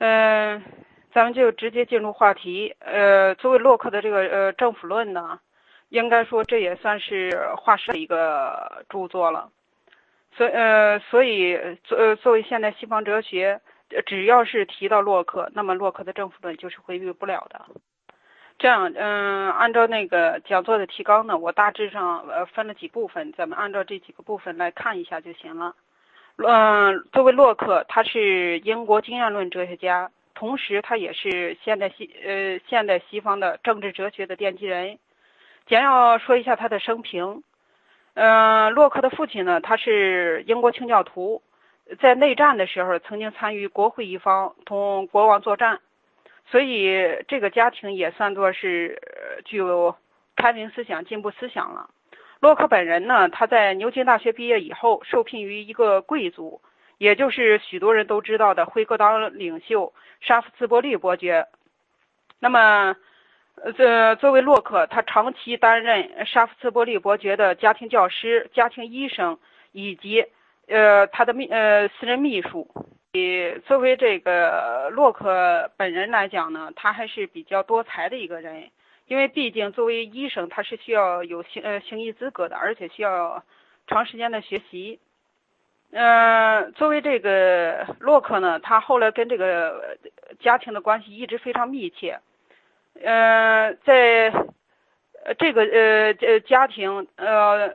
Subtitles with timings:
[0.00, 0.62] 嗯，
[1.12, 2.74] 咱们就直接进入话题。
[2.78, 5.38] 呃，作为洛克的这个呃政府论呢，
[5.90, 9.50] 应该说这也算是划时的一个著作了。
[10.32, 13.60] 所呃，所以作呃作为现代西方哲学，
[14.06, 17.66] 只要是提到洛克，那么洛克的政府论就是回避不了的。
[18.58, 25.74] 这样，嗯，按照那个讲座的提纲呢，我大致上呃分了几部分，咱们按照这几个部分来看一下就行了。
[26.46, 34.98] 嗯，作为洛克，他是英国经验论哲学家，同时他也是现代西呃现代西方的政治哲学的奠基人。
[35.66, 37.42] 简要说一下他的生平。
[38.14, 41.42] 嗯，洛克的父亲呢，他是英国清教徒，
[42.00, 45.80] 在内战的时候曾经参与国会一方同国王作战，
[46.50, 49.00] 所以这个家庭也算作是
[49.44, 49.94] 具有
[50.36, 51.90] 开明思想、进步思想了。
[52.40, 56.62] 洛克本人呢，他在牛津大学毕业以后，受聘于一个贵族，
[56.96, 61.48] 也就是许多人都知道的辉格党领袖沙夫茨伯利伯爵。
[62.38, 62.96] 那么，
[63.56, 69.38] 呃，作为洛克，他长期担任沙夫茨伯利伯爵的家庭教师、家庭医生，
[69.72, 70.24] 以及
[70.66, 72.66] 呃他的秘呃私人秘书。
[73.12, 78.70] 以作为这个洛克本人来讲呢，他还是比较多才的一个人。
[79.10, 83.42] 因为毕竟作为医生，他是需要有行呃行医资格的，而且需要
[83.88, 85.00] 长时间的学习。
[85.90, 89.98] 嗯，作为这个洛克呢，他后来跟这个
[90.38, 92.20] 家庭的关系一直非常密切。
[93.02, 94.32] 嗯，在
[95.36, 97.70] 这个呃呃家庭呃，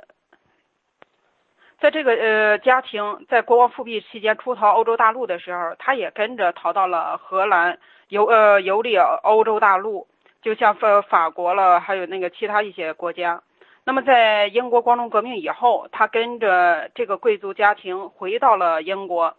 [1.81, 7.77] 在这个呃家庭在国王复辟期间出逃欧洲大陆的时候，他也跟着逃到了荷兰
[8.07, 10.07] 游呃游历欧洲大陆。
[10.45, 13.41] 就像法法国了，还有那个其他一些国家。
[13.83, 19.35] 那么在英国光荣革命以后，他跟着这个贵族家庭回到了英国。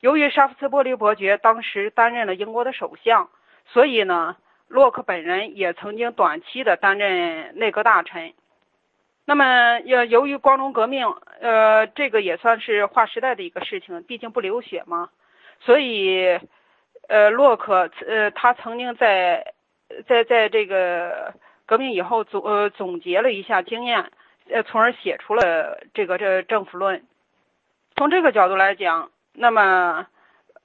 [0.00, 3.30] 由于沙夫斯伯里伯爵当时担任了英国的首相，
[3.64, 4.36] 所以呢，
[4.68, 8.34] 洛克本人也曾经短期的担任内阁大臣。
[9.24, 11.06] 那么，由由于光荣革命，
[11.40, 15.08] 呃，这个也算是划时代的一个事情，毕竟不流血嘛。
[15.60, 16.38] 所以，
[17.08, 19.54] 呃，洛克呃，他曾经在。
[20.06, 21.34] 在在这个
[21.66, 24.10] 革命以后总呃总结了一下经验，
[24.50, 27.04] 呃，从而写出了这个这政府论。
[27.96, 30.06] 从这个角度来讲，那么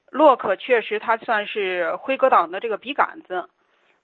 [0.09, 3.49] 洛克确实他算是辉格党的这个笔杆子，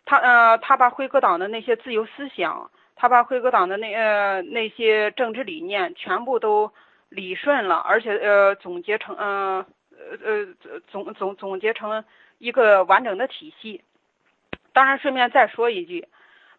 [0.05, 6.71] 他呃他把辉格党的那些自由思想，他把辉格党的那呃那些政治理念全部都
[7.09, 9.65] 理顺了，而且呃总结成呃
[9.99, 10.47] 呃
[10.89, 12.03] 总总总结成
[12.37, 13.81] 一个完整的体系。
[14.73, 16.07] 当然，顺便再说一句，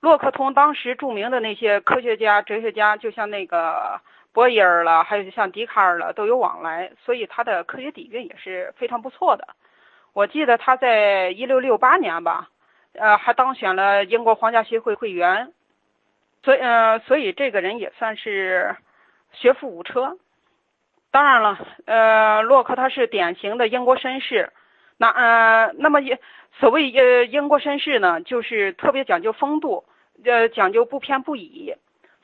[0.01, 4.01] 洛克同当时著名的那些科学家、哲学家，就像那个
[4.33, 9.49] 波伊尔了，还有像笛卡尔了，都有往来，所以他的科学底蕴也是非常不错的。
[10.13, 12.51] 我记得他在一六六八年吧，
[12.93, 15.53] 呃，还当选了英国皇家学会会员，
[16.43, 18.77] 所以，呃，所以这个人也算是
[19.33, 20.19] 学富五车。
[21.11, 24.53] 当然了，呃，洛克他是典型的英国绅士，
[25.03, 26.21] 那，呃，那么也。
[26.61, 29.85] 所谓呃英国绅士呢，就是特别讲究风度，
[30.23, 31.75] 呃讲究不偏不倚，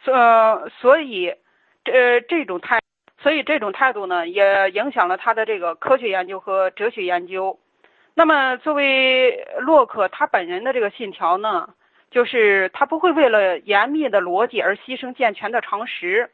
[0.05, 1.35] 呃所以
[1.83, 2.79] 这这种态，
[3.23, 7.59] 所以这种态度呢，也影响了他的这个科学研究和哲学研究。
[8.15, 11.71] 那么作为洛克他本人的这个信条呢，
[12.11, 16.31] 就是他不会为了严密的逻辑而牺牲健全的常识。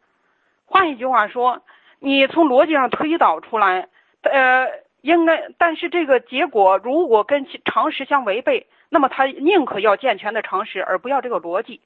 [0.67, 1.63] 换一句话说，
[2.01, 3.89] 你从逻辑上推导出来，
[4.23, 4.84] 呃。
[5.05, 11.83] 应该，但是这个结果如果跟常识相违背，那么他宁可要健全的常识，而不要这个逻辑。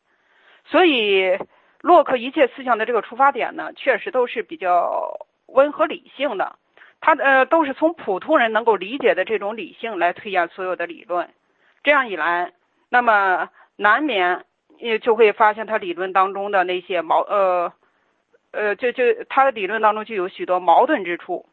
[0.66, 1.36] 所以，
[1.80, 6.54] 洛克一切思想的这个出发点呢，确实都是比较温和理性的。
[7.00, 11.28] 他呃，都是从普通人能够理解的这种理性来推演所有的理论。
[11.82, 12.52] 这样一来，
[12.88, 14.44] 那么难免
[14.78, 17.72] 也就会发现他理论当中的那些矛呃
[18.52, 21.46] 呃，就就他的理论当中就有许多矛盾之处。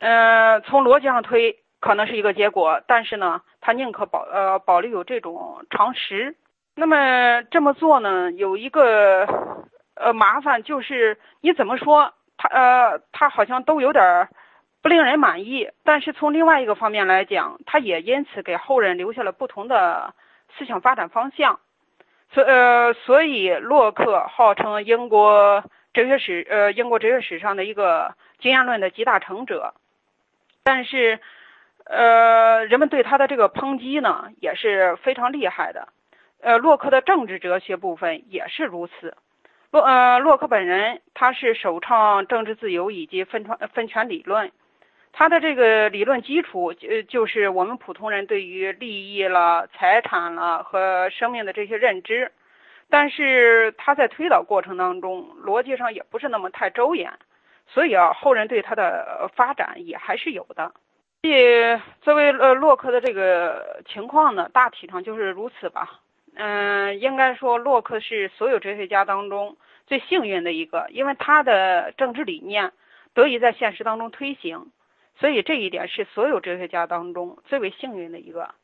[0.00, 6.36] 呃，从逻辑上推可能是一个结果，但是呢，他宁可保呃保留有这种常识。
[6.74, 9.26] 那么这么做呢，有一个
[9.94, 14.28] 呃麻烦就是，你怎么说他呃他好像都有点
[14.80, 15.68] 不令人满意。
[15.84, 20.14] 但是从另外一个方面来讲，他也因此给后人留下了不同的
[20.56, 21.60] 思想发展方向。
[22.32, 25.62] 所呃所以洛克号称英国
[25.92, 29.74] 哲学史呃英国哲学史上的一个经验论的集大成者。
[30.62, 31.18] 但是，
[31.84, 35.88] 呃，人们对他的这个抨击呢也是非常厉害的。
[36.40, 39.16] 呃，洛克的政治哲学部分也是如此。
[39.70, 44.52] 洛呃，洛克本人他是首倡政治自由以及分权分权理论。
[45.12, 52.32] 他的这个理论基础，呃，就是我们普通人对于利益了、财产了和生命的这些认知。
[52.88, 57.12] 但是他在推导过程当中，逻辑上也不是那么太周延，
[57.72, 60.72] 所以啊，后人对他的发展也还是有的。
[61.22, 66.00] 所以，作为呃洛克的这个情况呢，大体上就是如此吧。
[66.34, 69.56] 嗯，应该说洛克是所有哲学家当中
[69.86, 72.72] 最幸运的一个，因为他的政治理念
[73.12, 74.70] 得以在现实当中推行，
[75.18, 78.54] 所以这一点是所有哲学家当中最为幸运的一个。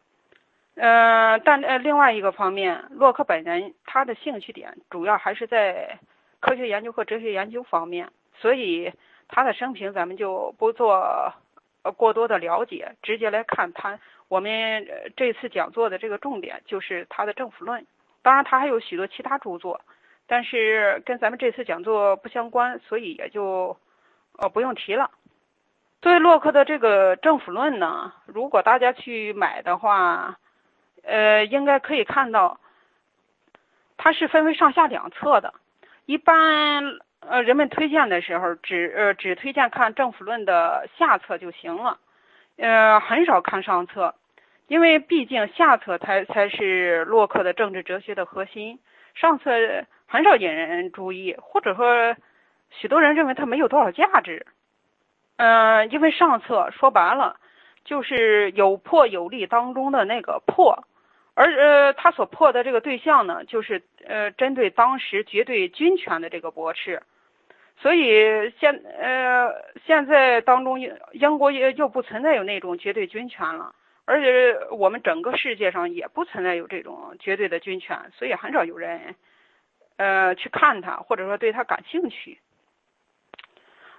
[0.76, 5.98] 嗯，但呃另外一个方面，洛克本人他的兴趣点主要还是在
[6.40, 8.10] 科学研究和哲学研究方面，
[8.40, 8.92] 所以
[9.28, 11.32] 他的生平咱们就不做。
[11.96, 14.00] 过多的了解，直接来看他。
[14.26, 17.86] 我们这次讲座的这个重点就是他的政府论。
[18.22, 19.80] 当然，他还有许多其他著作，
[20.26, 23.76] 但是跟咱们这次讲座不相关，所以也就
[24.36, 25.12] 呃不用提了。
[26.00, 30.40] 对洛克的这个政府论呢，如果大家去买的话，
[31.04, 32.58] 呃，应该可以看到，
[33.96, 35.54] 它是分为上下两册的。
[36.04, 36.98] 一般。
[37.28, 41.98] 呃，人们推荐的时候只呃只推荐看《政府论》的下册就行了，
[42.56, 44.14] 呃，很少看上册，
[44.68, 48.78] 因为毕竟下册才才是洛克的政治哲学的核心，
[49.14, 49.50] 上册
[50.06, 52.14] 很少引人注意，或者说
[52.70, 54.46] 许多人认为它没有多少价值。
[55.36, 57.36] 嗯，因为上册说白了
[57.84, 60.84] 就是有破有立当中的那个破。
[61.34, 67.02] 而呃，他所破的这个对象呢，就是呃，针对当时绝对军权的这个驳斥。
[67.78, 69.52] 所以现呃
[69.86, 73.74] 现在当中英英国也又不存在有那种绝对军权了，
[74.06, 79.14] 而且我们整个世界上也不存在有这种绝对的军权，所以很少有人
[79.98, 82.38] 呃去看它或者说对它感兴趣。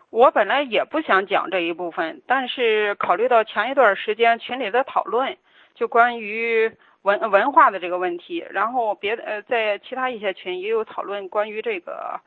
[0.10, 5.38] 我本来也不想讲这一部分，但是考虑到前一段时间群里的讨论，
[5.76, 6.72] 就关于
[7.04, 12.20] 文文化的这个问题，然后别的呃在其他一些群也有讨论关于这个。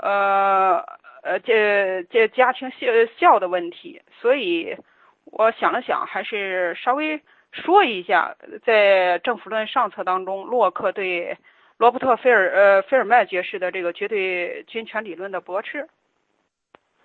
[0.00, 0.84] 呃
[1.22, 2.86] 呃，这这家庭孝
[3.18, 4.76] 孝的问题，所以
[5.24, 7.20] 我想了想，还是稍微
[7.52, 8.34] 说一下，
[8.64, 11.36] 在《政府论》上册当中，洛克对
[11.76, 15.88] 罗伯特·菲尔呃菲尔麦爵士的这个绝对军权理论的驳斥。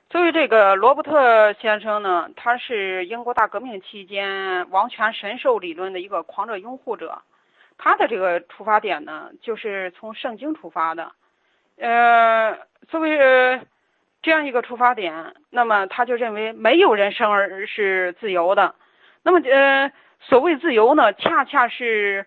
[0.10, 7.22] 作为这个罗伯特先生呢，他是英国大革命期间王权神授理论的一个狂热拥护者，
[7.78, 11.12] 他的这个出发点呢，就是从圣经出发的。
[11.80, 12.58] 呃，
[12.88, 13.62] 作为
[14.24, 18.74] 这样一个出发点，那么他就认为没有人生而是自由的。
[19.24, 22.26] 那么，呃，所谓自由呢，恰恰是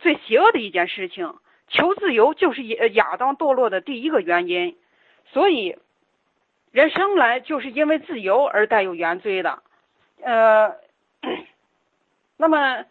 [0.00, 1.34] 最邪恶的一件事情。
[1.68, 4.76] 求自由就是亚亚当堕落的第一个原因。
[5.26, 5.76] 所以，
[6.72, 9.62] 人生来就是因为自由而带有原罪的。
[10.22, 10.74] 呃，
[12.36, 12.84] 那么，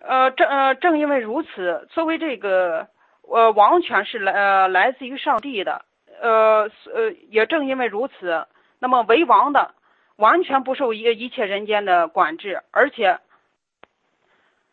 [0.00, 2.86] 呃，正呃正因为如此，作为这个。
[3.22, 5.84] 呃，王权是来呃来自于上帝的，
[6.20, 8.46] 呃呃，也正因为如此，
[8.78, 9.74] 那么为王的
[10.16, 13.20] 完全不受一一切人间的管制，而且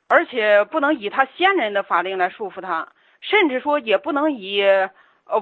[0.10, 2.90] 而且不能以他先人的法令来束缚他，
[3.22, 4.64] 甚至说也不能以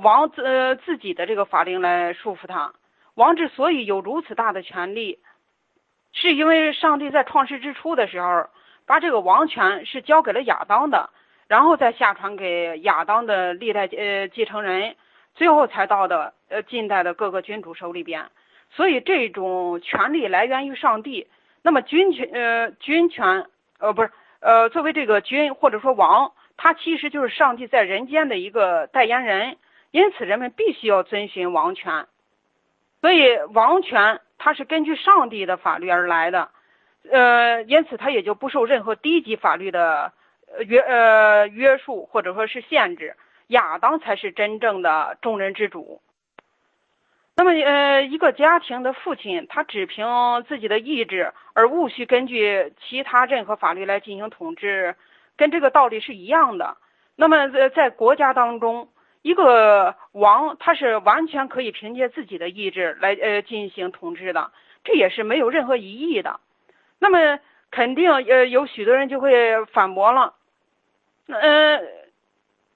[0.03, 2.73] 王自自己的这个法令来束缚他。
[3.15, 5.19] 王之所以有如此大的权利，
[6.11, 8.47] 是因为上帝在创世之初的时候，
[8.85, 11.09] 把这个王权是交给了亚当的。
[11.47, 14.97] 然后再下传给亚当的历代呃继承人，
[15.33, 18.29] 最后才到的呃近代的各个君主手里边。
[18.71, 21.27] 所以这种权力来源于上帝。
[21.61, 23.45] 那么君权呃君权
[23.79, 24.11] 呃不是
[24.41, 29.57] 呃作为这个君或者说王，他其实就是上帝在人间的一个代言人。
[29.91, 32.07] 因此人们必须要遵循王权。
[32.99, 36.49] 所以王权它是根据上帝的法律而来的，
[37.09, 40.11] 呃因此它也就不受任何低级法律的。
[40.65, 43.15] 约呃约束或者说是限制，
[43.47, 46.01] 亚当才是真正的众人之主。
[47.35, 50.07] 那么呃一个家庭的父亲，他只凭
[50.47, 54.95] 自己的意志，而无需根据其他任何法律来进行统治，
[55.35, 56.77] 跟这个道理是一样的。
[57.15, 58.89] 那么在在国家当中，
[59.21, 64.51] 一个王他是完全可以凭借自己的意志来呃进行统治的，
[64.83, 66.39] 这也是没有任何疑义的。
[66.97, 67.39] 那么
[67.69, 70.33] 肯定呃有许多人就会反驳了。
[71.27, 71.79] 呃，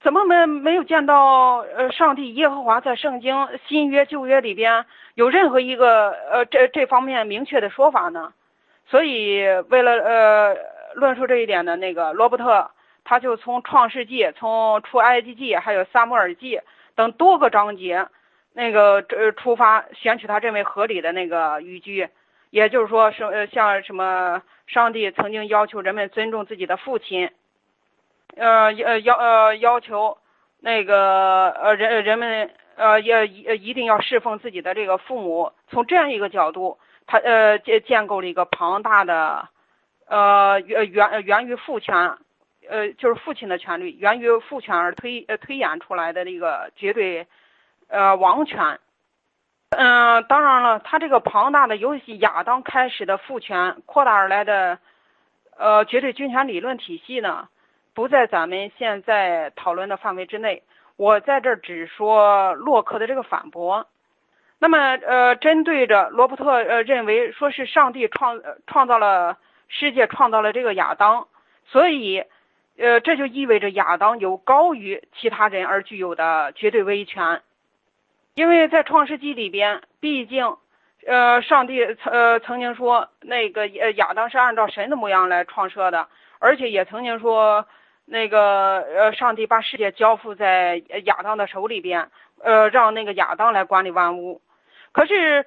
[0.01, 8.33] 怎么没没有见到呃上帝耶和华在圣经新约旧约里边有任何一个呃这这方面明确的说法呢？
[8.87, 10.57] 所以为了呃
[10.95, 12.71] 论述这一点的那个罗伯特，
[13.05, 16.59] 他就从创世纪、从出埃及记还有撒母耳记
[16.95, 18.07] 等多个章节
[18.53, 22.09] 那个呃出发，选取他认为合理的那个语句，
[22.49, 27.31] 也就是说，是呃像什么，上帝曾经要求人们尊重自己的父亲，
[28.35, 30.17] 呃呃要呃要求
[30.59, 35.53] 那个呃人人们呃也一一定要侍奉自己的这个父母。
[35.69, 39.49] 从这样一个角度，他呃建建构了一个庞大的
[40.07, 42.17] 呃源源源于父权，
[42.69, 47.27] 呃就是父亲的权利源于父权而推呃推演出来的这个绝对
[47.87, 48.79] 呃王权。
[49.73, 54.79] 嗯，当然了，他这个庞大的由亚当开始的父权扩大而来的，
[55.57, 57.47] 呃，绝对君权理论体系呢，
[57.93, 60.63] 不在咱们现在讨论的范围之内。
[60.97, 63.87] 我在这儿只说洛克的这个反驳。
[64.59, 71.27] 那么，呃，针对着罗伯特呃认为说是上帝创创造了世界，创造了这个亚当，
[71.65, 72.23] 所以，
[72.77, 77.41] 呃，这就意味着亚当有高于其他人而具有的绝对威权。
[78.35, 80.55] 因为在创世纪里边，毕竟，
[81.07, 86.07] 呃，上帝呃曾经说那个亚当是按照神的模样来创设的，
[86.37, 87.65] 而且也曾经说
[88.11, 92.09] 那个呃上帝把世界交付在亚当的手里边，
[92.43, 94.41] 呃让那个亚当来管理万物。
[94.91, 95.45] 可是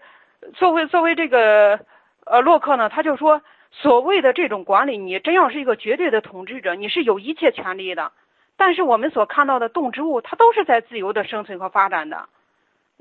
[0.54, 1.80] 作为作为这个
[2.24, 8.12] 呃洛克呢，他就说所谓的这种管理，你真要是一个绝对的统治者，你是有一切权利的。
[8.56, 12.30] 但是我们所看到的动植物，它都是在自由的生存和发展的。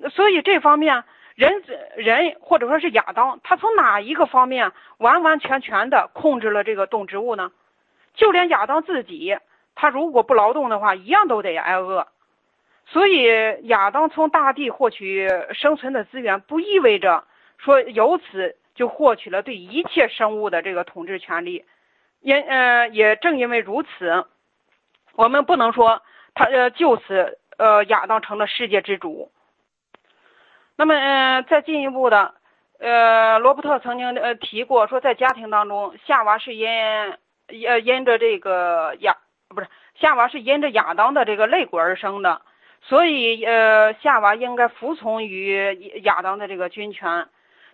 [0.10, 1.06] 所以这方面，
[1.36, 1.64] 人
[1.96, 7.54] 人或者说是亚当，他从哪一个方面完完全全的控制了这个动植物呢？
[8.14, 9.38] 就连亚当自己，
[9.76, 12.08] 他如果不劳动的话，一样都得挨饿。
[12.86, 13.28] 所以
[13.64, 17.24] 亚当从大地获取生存的资源，不意味着
[17.58, 21.66] 说由此就获取了对一切生物的这个统治权利。
[22.20, 24.26] 也呃也正因为如此，
[25.16, 26.02] 我们不能说
[26.34, 29.32] 他呃就此呃亚当成了世界之主。
[30.76, 32.34] 那么，呃，再进一步的，
[32.80, 36.68] 呃，罗伯特曾经呃提过，说在家庭当中，夏娃是因
[37.68, 39.18] 呃因着这个亚
[39.54, 42.42] 不是夏娃是因着亚当的这个肋骨而生的，
[42.82, 47.28] 所以呃夏娃应该服从于亚当的这个军权。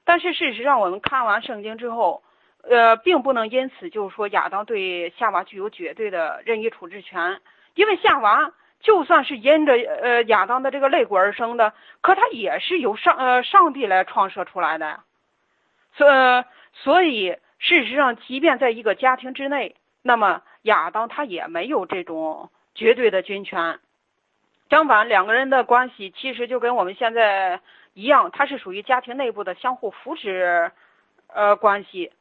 [0.04, 2.22] 但是事实上，我们看完圣经之后，
[2.64, 7.42] 呃，并不能因此就是说亚当对夏娃具有绝对的任意处置权，
[7.74, 8.52] 因为夏娃。
[8.82, 15.02] 就算是因着呃亚当的这个肋骨而生的，可他也是由上呃上帝来创设出来的，
[15.98, 23.80] 所所以事实上，即便在一个家庭之内，那么亚当他也没有这种绝对的军权。
[24.70, 27.60] 相反，两个人的关系其实就跟我们现在
[27.94, 30.72] 一样，它是属于家庭内部的相互扶持
[31.28, 32.12] 呃关系。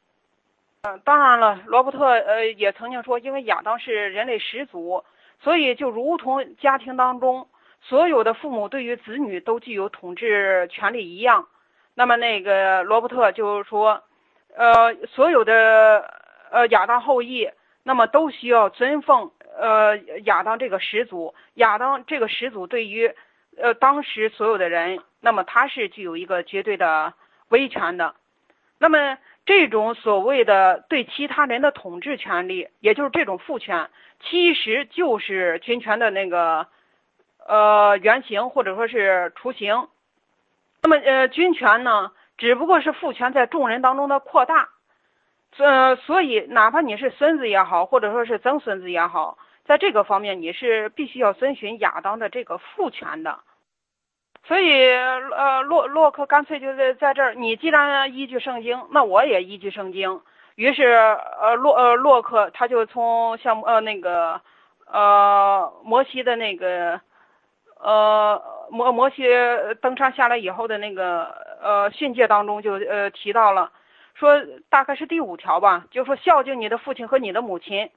[0.82, 5.04] 嗯，当然了，罗伯特呃也曾经说，因为亚当是人类始祖。
[5.40, 7.48] 所以，就如同家庭当中
[7.80, 11.46] 所有的父母对于子女都具有统治权利一样，
[11.94, 14.02] 那么那个罗伯特就是说，
[14.56, 16.12] 呃，所有的
[16.50, 17.48] 呃亚当后裔，
[17.88, 21.34] 那么都需要尊奉呃亚当这个始祖。
[21.54, 23.14] 亚当这个始祖对于
[23.56, 27.14] 呃当时所有的人，那么他是具有一个绝对的
[27.48, 28.14] 威权的。
[28.78, 29.16] 那么
[29.46, 33.88] 这种所谓的对其他人的统治权利，也就是这种父权。
[34.20, 36.66] 其实就是军权的那个
[37.46, 39.88] 呃原型或者说是雏形。
[40.82, 44.68] 那么呃军权呢，只不过是父权在众人当中的扩大。
[45.58, 53.40] 呃，所以哪怕你是孙子也好，或者说是曾孙子也好，在这个方面你是必须要遵循亚当的这个父权的。
[54.44, 60.22] 所以呃洛洛克干脆就在在这儿，你既然依据圣经，那我也依据圣经。
[60.54, 60.86] 于是，
[61.40, 64.40] 呃，洛呃洛克他就从像呃那个
[64.86, 67.00] 呃摩西的那个
[67.78, 69.22] 呃摩摩西
[69.80, 71.26] 登山下来以后的那个
[71.62, 73.70] 呃训诫当中就呃提到了，
[74.18, 77.90] 说大概是第五条吧，就说孝敬你的父亲和你的母亲。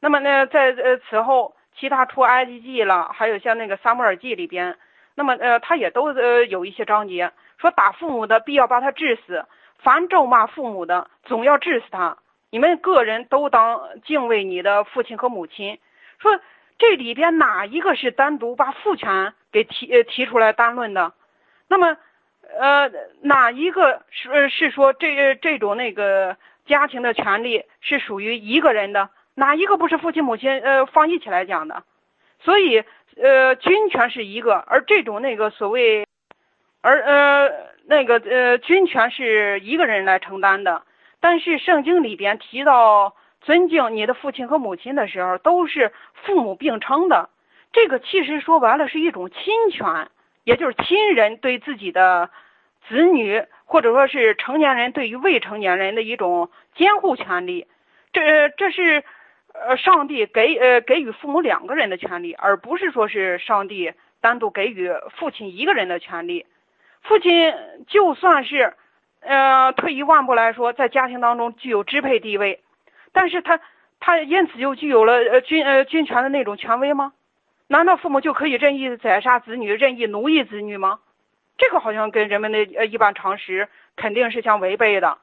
[0.00, 4.78] 那么呢，在呃此后其他出埃及记了，还有像那个撒母耳记里边，
[5.14, 9.44] 那么呃他也都呃有一些章节说打父母的必要把他治死。
[9.80, 12.16] 凡咒骂父母的，总要治死他。
[12.50, 15.78] 你们个人都当敬畏你的父亲和母亲。
[16.18, 16.40] 说
[16.78, 21.12] 这里边哪一个是单独把父权给提呃提出来单论的？
[21.68, 21.96] 那么，
[22.56, 22.90] 呃，
[23.22, 26.36] 哪一个是是说这这种那个
[26.66, 29.10] 家庭的权利是属于一个人的？
[29.34, 31.82] 哪一个不是父亲母亲呃放一起来讲的？
[32.40, 32.84] 所以，
[33.16, 36.06] 呃，军权是一个，而这种那个所谓，
[36.80, 37.68] 而呃。
[37.90, 40.82] 那个呃，军权是一个人来承担的，
[41.20, 47.30] 但是圣经里边提到尊敬你的父亲和母亲的时候，都是父母并称的。
[47.72, 50.10] 这个其实说白了是一种亲权，
[50.48, 52.30] 也就是亲人对自己的
[52.88, 57.66] 子女或者说是成年人对于未成年人的一种监护权利。
[58.14, 59.04] 这这是
[59.52, 66.46] 呃上帝给呃给予父母两个人的权利，而不是说是上帝单独给予父亲一个人的权利。
[67.02, 67.52] 父亲
[67.86, 68.72] 就算是
[69.20, 72.62] 呃退一万步来说，在家庭当中具有支配地位，
[73.12, 73.60] 但是他
[74.00, 77.12] 他因此就具有了呃军呃军权的那种权威吗？
[77.68, 81.00] 难道父母就可以任意宰杀子女、任意奴役子女吗？
[81.58, 85.18] 这个好像跟人们的呃一般常识肯定是相违背的。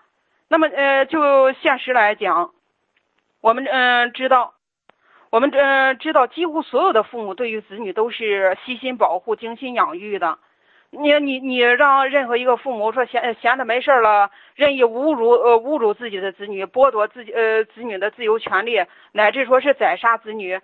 [0.48, 2.52] 那么呃就现实来讲，
[3.42, 4.54] 我们嗯知道，
[5.32, 10.38] 我们嗯知道，几乎所有的父母对于子女都是悉心保护、精心养育的。
[10.92, 18.84] 你你你让任何一个父母说闲闲的没事了，任意侮辱呃侮辱自己的子女，剥夺自己呃子女的自由权利，
[19.14, 20.62] 乃至说是宰杀子女。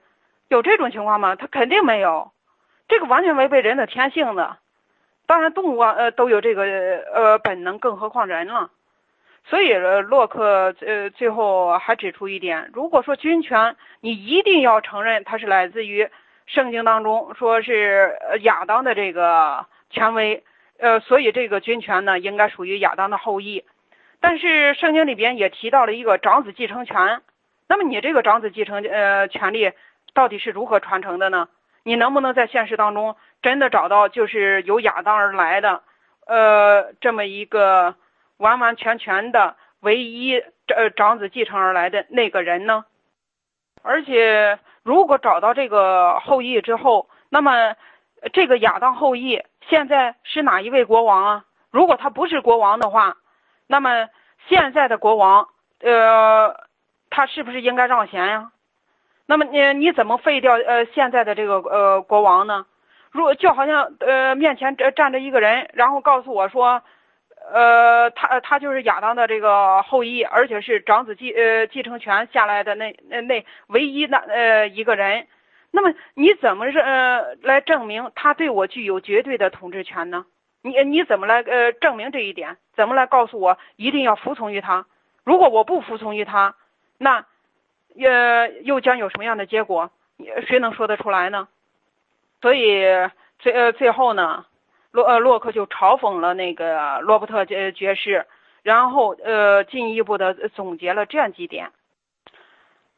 [0.52, 1.38] 有这种情况吗？
[1.38, 2.34] 他肯定没有，
[2.90, 4.58] 这个完全违背人的天性的。
[5.26, 8.70] 当然，动物啊，呃，都有这个呃本能，更何况人了。
[9.46, 16.10] 所以，洛克呃最后还指出一点：如果说军权，你一定要承认它是来自于
[16.48, 20.44] 圣经当中说是呃亚当的这个权威，
[20.80, 23.64] 呃，所以这个军权呢，应该属于亚当的后裔。
[24.20, 27.22] 但是圣经里边也提到了一个长子继承权，
[27.70, 29.72] 那么你这个长子继承呃权利。
[30.14, 31.48] 到底是如何传承的呢？
[31.84, 35.82] 你能不能在现实当中真的找到就是由亚当而来的，
[36.28, 37.96] 呃，这么一个
[38.38, 40.38] 完完全全的唯一
[40.68, 42.86] 呃长子继承而来的那个人呢？
[43.82, 47.76] 而且如果找到这个后裔之后，那么
[48.32, 51.46] 这个亚当后裔现在是哪一位国王啊？
[51.72, 53.18] 如果他不是国王的话，
[53.66, 54.08] 那么
[54.48, 55.48] 现在的国王，
[55.80, 56.68] 呃，
[57.10, 58.52] 他是不是应该让贤呀？
[59.32, 62.66] 那么你你怎么废掉呃现在的这个呃国王呢？
[63.12, 66.84] 如就好像呃面前站站着一个人，然后告诉我说，
[67.50, 75.28] 呃他他就是亚当的这个后裔，而且是长子继呃继承权下来的那那那唯一的呃一个人。
[75.72, 80.26] 那么你怎么是呃来证明他对我具有绝对的统治权呢？
[80.62, 82.58] 你你怎么来呃证明这一点？
[82.76, 84.88] 怎么来告诉我一定要服从于他？
[85.24, 86.56] 如果我不服从于他，
[86.98, 87.28] 那？
[87.94, 89.92] 也又将有什么样的结果？
[90.48, 91.48] 谁能说得出来呢？
[92.42, 92.84] 所以
[93.40, 94.46] 最呃最后呢，
[94.92, 98.28] 洛呃洛克就嘲讽了那个罗伯特爵爵士，
[98.62, 101.72] 然后呃进一步的总结了这样几点：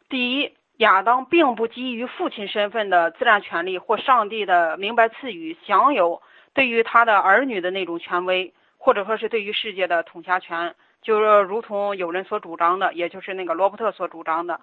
[0.10, 6.22] 第一，亚当并不基于父亲身份的自然权利或上帝的明白赐予，享有
[6.54, 14.60] 对于他的儿女的那种权威，或者说是对于世界的统辖权，就是如同有人所主张的，也就是那个罗伯特所主张的。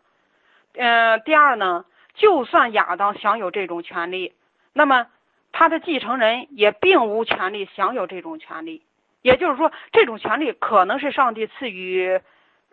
[0.75, 4.35] 嗯，第二呢，就算亚当享有这种权利，
[4.73, 5.09] 那么
[5.53, 8.83] 他的继承人也并无权利享有这种权利。
[9.21, 12.21] 也就是说，这种权利可能是上帝赐予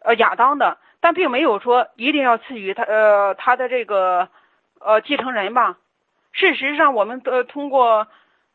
[0.04, 4.30] 呃亚当的，但并没有说一定要赐予他呃他的这个
[4.80, 5.78] 呃继承人吧。
[6.32, 8.08] 事实上，我们呃通过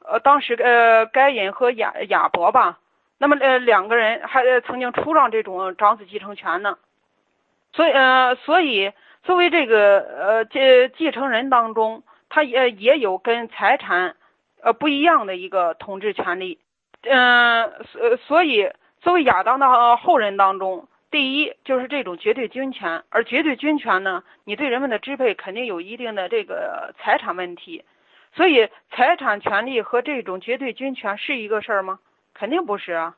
[0.07, 2.79] 呃当时呃该隐和亚亚伯吧，
[3.19, 6.79] 那么呃两个人还曾经出让这种长子继承权呢。
[7.73, 8.93] 所以呃所以。
[9.23, 10.59] 作为这个呃继
[10.97, 14.17] 继承人当中，他也也有跟财产
[14.61, 16.59] 呃不一样的一个统治权利，
[17.03, 27.85] 嗯，所所以作为亚当的后人当中，第一就是这种绝对军权，而绝对军权呢，你对人们的支配肯定有一定的这个财产问题，
[28.35, 32.01] 所以财产权利和这种绝对军权是一个事儿吗？
[32.35, 33.15] 肯定不是啊，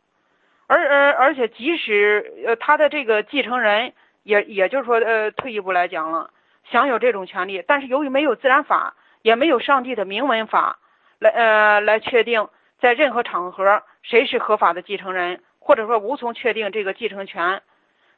[0.66, 3.94] 而而而且即使呃他的这个继承人。
[4.24, 6.30] 也也就是说，呃，退一步来讲了，
[6.64, 10.78] 享有这种权利，但是由于没有自然法，也没有上帝的明文法
[11.20, 12.48] 来呃来确定
[12.80, 17.62] 在任何场合谁是合法的继承人，或者说无从确定这个继承权，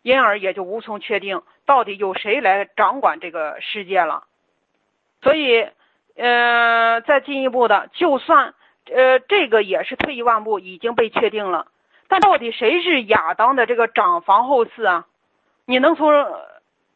[0.03, 4.25] 因而也就无从确定到底由谁来掌管这个世界了。
[5.23, 5.69] 所以，
[6.17, 8.55] 呃，再进一步的，就算
[8.93, 11.67] 呃这个也是退一万步已经被确定了，
[12.07, 15.07] 但到底谁是亚当的这个长房后嗣啊？
[15.67, 16.13] 你能从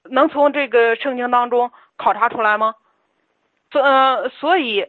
[0.04, 2.76] 能从这个圣经当中考察出来吗？
[3.72, 4.86] 所呃，所以，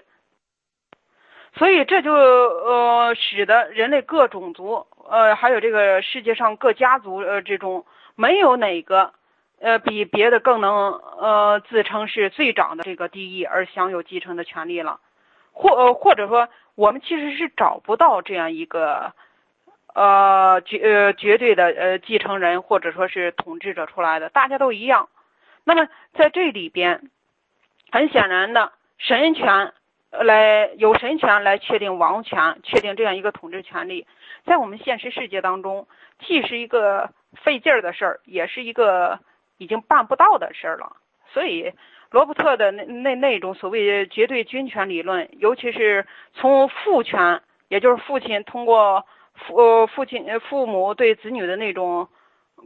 [1.56, 9.14] 所以这就呃，使得人类各种族呃，还有这个世界上各家族呃之中，没有哪个
[9.60, 15.00] 呃比别的更能呃自称是最长的这个第一而享有继承的权利了，
[15.54, 19.14] 或呃或者说，我们其实是找不到这样一个。
[19.94, 25.10] 呃，绝呃绝对的呃继承人或者说是统治者出来的，大家都一样。
[25.64, 27.10] 那么在这里边，
[27.92, 29.74] 很显然的，神权
[30.12, 34.08] 来有神权来确定王权，确定这样一个统治权利，
[34.46, 35.88] 在我们现实世界当中，
[36.20, 37.12] 既是一个
[37.44, 39.20] 费劲儿的事儿，也是一个
[39.58, 40.96] 已经办不到的事儿了。
[41.34, 41.74] 所以，
[42.10, 52.10] 罗伯特的那那那种所谓绝对军权理论，尤其是从父权，也就是父亲通过父父亲父母对子女的那种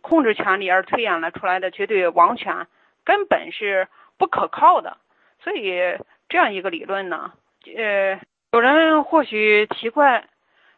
[0.01, 2.67] 控制权利而推演了出来的绝对王权，
[3.04, 4.97] 根本是不可靠的。
[5.41, 5.97] 所以。
[6.28, 7.34] 这样一个理论呢，
[7.78, 8.19] 呃，
[8.51, 10.25] 有人或许奇怪，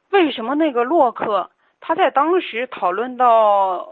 [0.10, 3.88] 为什么那个洛克他在当时讨论到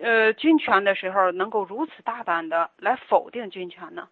[0.00, 4.08] 呃军权的时候，能够如此大胆的来否定军权呢？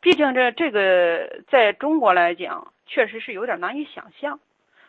[0.00, 4.40] 毕竟这这个在中国来讲，确实是有点难以想象，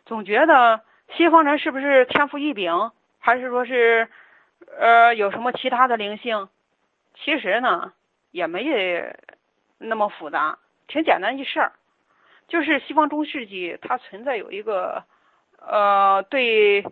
[0.08, 0.82] 总觉得
[1.16, 4.08] 西方人是不是天赋异禀，还是说是
[4.78, 6.50] 呃有什么其他的灵性？
[7.16, 7.94] 其实呢，
[8.32, 9.04] 也没有
[9.78, 10.60] 那么复杂。
[10.88, 11.72] 挺简单一事儿，
[12.48, 15.04] 就是西方中世纪它存在有一个
[15.60, 16.86] 呃对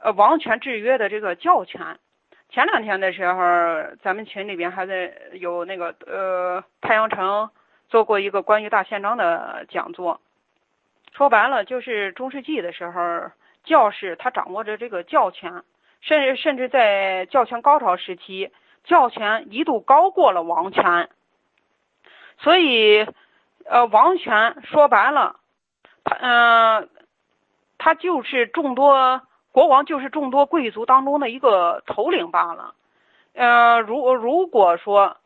[0.00, 1.98] 呃王权制约的这个教权。
[2.50, 7.50] 前两天的时候，咱们群里边还在有那个呃太阳城
[7.88, 10.20] 做过一个关于大宪章的讲座。
[11.12, 13.30] 说白了，就是中世纪的时候，
[13.64, 15.62] 教士他掌握着这个教权，
[16.00, 18.50] 甚至甚至在教权高潮时期，
[18.84, 21.08] 教权一度高过了王权。
[22.38, 23.04] 所以，
[23.64, 25.36] 呃，王权说白了，
[26.04, 26.88] 他嗯，
[27.78, 32.74] 他就是众多国王，就是众多贵族当中的一个头领罢了。
[33.34, 35.16] 呃，如如果说，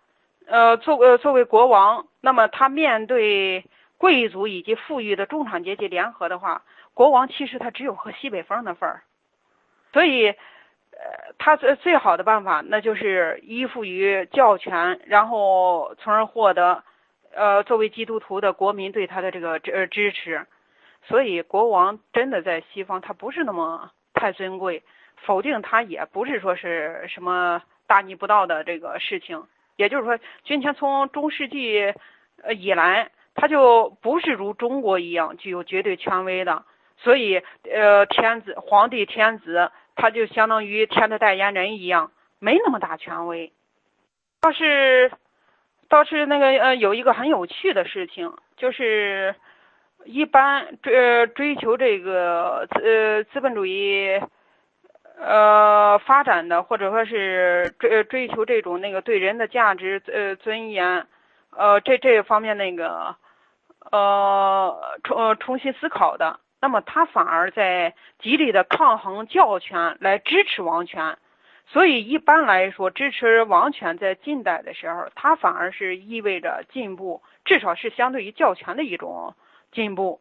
[0.47, 3.65] 呃，作呃作为国王，那么他面对
[4.03, 9.05] 贵族以及富裕的中产阶级联合的话，国王其实他只有喝西北风的份儿。
[9.93, 16.83] 所以，呃，他最最好的办法，那就是依附于教权，然后从而获得。
[17.35, 20.47] 呃，作为基督徒的国民对他的这个支支持，
[21.05, 24.83] 所以国王真的在西方他不是那么太尊贵，
[25.17, 29.47] 否定他也不是说是什么大逆不道的这个事情。
[29.77, 31.95] 也就是说，军权从中世纪
[32.51, 36.65] 以来，他就不是如中国一样具有绝对权威的。
[36.99, 43.53] 所以，呃，天子、皇帝、天子，他就相当于天的代言人一样，没那么大权威。
[44.41, 45.11] 倒是。
[45.89, 49.35] 倒是那个呃，有一个很有趣的事情，就是
[50.07, 54.19] 一般追追求这个呃资本主义
[55.19, 61.07] 呃发展的，或者说是追追求这种那个对人的价值呃尊严
[61.57, 63.17] 呃这这方面那个
[63.91, 71.19] 呃重重新思考的，那么他反而在极力的抗衡教权，来支持王权。
[71.67, 79.35] 所以一般来说，支持王权在近代的时候，它反而是意味着进步，至少是相对于教权的一种
[79.71, 80.21] 进步。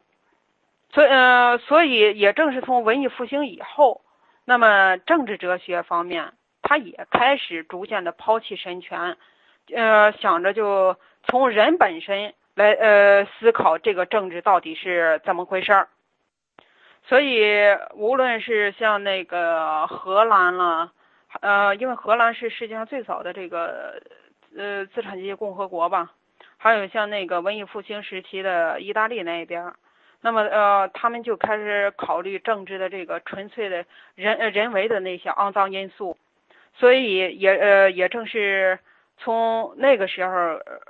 [0.93, 4.01] 所以，呃，所以也正是从文艺复兴以后，
[4.45, 9.17] 那么政治哲学方面，它也开始逐渐的抛弃神权，
[9.73, 15.87] 呃，想着就从人本身来，呃，思考这个政治到底是怎么回事儿。
[17.03, 17.49] 所以，
[17.95, 20.91] 无论是像那个荷兰了。
[21.39, 24.01] 呃，因为荷兰是世界上最早的这个
[24.53, 26.11] 呃资产阶级共和国吧，
[26.57, 29.71] 还有像那个文艺复兴时期的意大利那边，
[30.19, 36.17] 那么呃，他们就开始考虑政治的这个纯粹的人人为的那些肮脏因素，
[36.75, 38.79] 所以也呃也正是
[39.23, 40.31] 从那个时候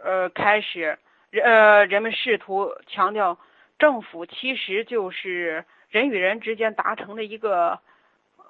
[0.03, 0.97] 呃开始，
[1.31, 3.37] 呃人们试图强调
[3.77, 7.79] 政府其实就是人与人之间达成的一个。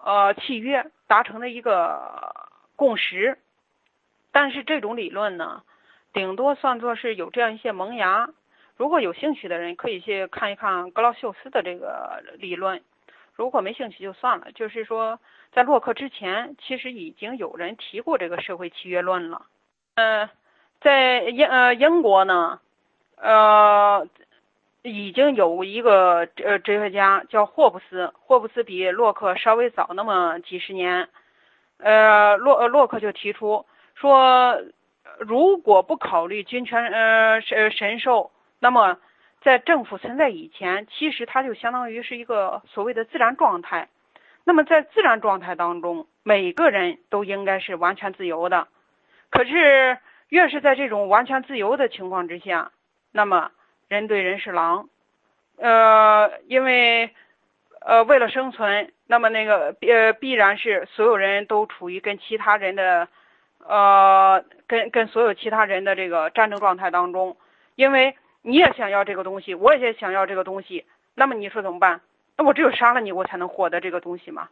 [0.04, 2.34] 呃，契约达成的一个
[2.76, 3.38] 共识，
[4.32, 5.62] 但是这种理论呢，
[6.12, 8.28] 顶多算作是有这样一些萌芽。
[8.78, 12.82] 如果有兴趣的人，可以去看一看格劳秀斯的这个理论。
[13.36, 14.52] 如果没兴趣就算了。
[14.54, 15.20] 就是说，
[15.52, 19.46] 在洛克之前，其实已经有人提过这个社会契约论了。
[19.96, 20.30] 呃，
[20.82, 22.60] 在英呃英国呢，
[23.18, 24.08] 呃。
[24.84, 31.08] 已经有一个呃哲学家叫霍布斯，霍布斯比洛克稍微早那么几十年，
[31.78, 34.60] 呃洛洛克就提出说，
[35.20, 38.98] 如果不考虑君权呃神神授，那么
[39.44, 43.88] 在政府存在以前，其实它就相当于是一个所谓的自然状态。
[44.44, 48.68] 那么在自然状态当中，每个人都应该是完全自由的。
[49.32, 49.98] 可是
[50.30, 52.72] 越是在这种完全自由的情况之下，
[53.12, 53.52] 那么
[53.88, 54.90] 人对人是狼，
[55.58, 57.10] 呃，因为
[57.80, 63.08] 呃为了生存，那么那个呃必然是所有人都处于跟其他人的
[63.66, 67.38] 呃跟跟所有其他人的这个战争状态当中，
[67.76, 72.02] 因为你也想要这个东西，我也想要这个东西，那么你说怎么办？
[72.38, 74.50] 那我只有杀了你，我才能获得这个东西嘛。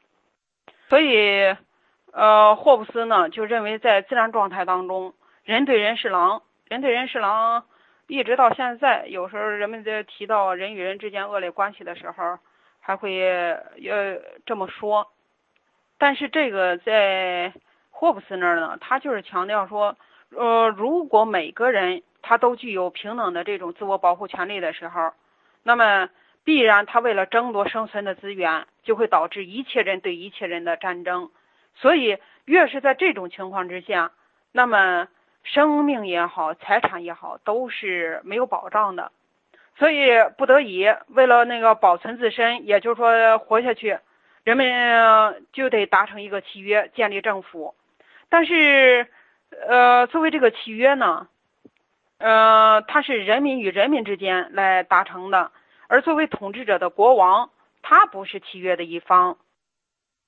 [0.89, 1.55] 所以，
[2.11, 7.65] 呃，霍布斯呢就认为，在自然状态当中，人对人是狼，人对人是狼，
[8.07, 12.39] 一直到现在，有时候人们在提到人与人之间恶劣关系的时候，
[12.79, 15.07] 还会呃这么说。
[15.97, 17.53] 但是这个在
[17.91, 19.95] 霍布斯那儿呢，他就是强调说，
[20.35, 25.11] 呃，如果每个人他都具有平等的这种自我保护权利的时候，
[25.63, 26.09] 那么
[26.43, 31.29] 必然他为了争夺生存的资源，就会导致一切人对一切人的战争。
[31.81, 34.11] 所以，越是在这种情况之下，
[34.51, 35.07] 那么
[35.43, 39.11] 生命也好，财产也好，都是没有保障的。
[39.77, 43.97] 所以，不得已为了那个保存自身，也就是说活下去。
[44.43, 47.75] 人们就得达成一个契约，建立政府。
[48.29, 49.07] 但是，
[49.67, 51.27] 呃，作为这个契约呢，
[52.17, 55.51] 呃，它是人民与人民之间来达成的，
[55.87, 59.37] 而作为统治者的国王，他不是契约的一方。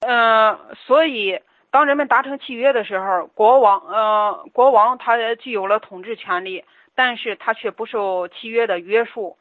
[0.02, 1.40] 呃，所以
[1.72, 9.38] 当人们达成契约的时候，国王，呃，国王他具有了统治权利，但是他却不受契约的约束。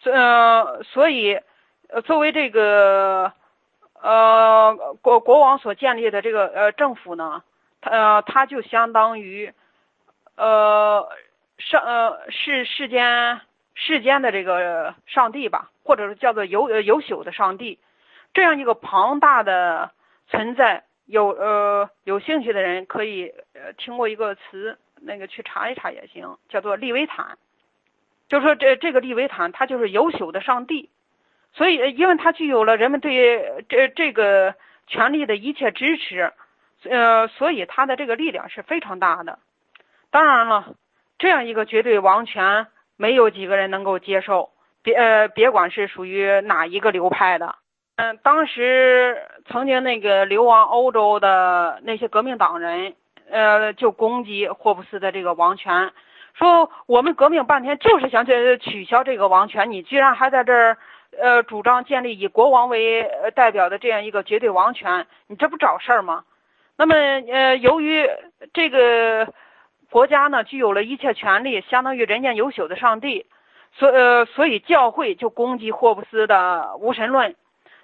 [0.00, 1.40] 所，呃，所以，
[1.88, 3.32] 呃作为这个。
[4.02, 7.42] 呃，国国王所建立的这个呃政府呢，
[7.80, 9.54] 它呃他就相当于
[10.36, 11.08] 呃
[11.56, 13.40] 上呃是世间
[13.74, 17.78] 世间的这个上帝吧，或者是叫做有有朽的上帝，
[18.34, 19.92] 这样一个庞大的
[20.28, 20.84] 存在。
[21.06, 27.36] 有呃有兴趣的人可以呃听过一个词，那个去查一查也行，叫做利维坦。
[28.26, 30.88] 就说这这个利维坦，它就是有朽的上帝。
[31.52, 34.54] 所以，因为它具有了人们对这这个
[34.86, 36.32] 权利的一切支持，
[36.84, 39.38] 呃，所以它的这个力量是非常大的。
[40.10, 40.74] 当然了，
[41.18, 42.66] 这样一个绝对王权，
[42.96, 44.52] 没有几个人能够接受。
[44.82, 47.56] 别呃，别管是属于哪一个流派的。
[47.96, 52.94] 嗯，当时曾经那个流亡欧洲的那些革命党人，
[53.30, 55.92] 呃，就攻击霍布斯的这个王权，
[56.34, 60.78] 说我们革命半天就是想去取消这个王权，你居然还在这儿。
[61.16, 66.24] 呃，主张建立以国王为代表的这样一个绝对王权，你这不找事儿吗？
[66.76, 68.10] 那么，呃，由于
[68.52, 69.32] 这个
[69.92, 73.26] 国家呢具有了一切权利，相当于人间有朽的上帝，
[73.74, 77.36] 所呃，所以教会就攻击霍布斯的无神论。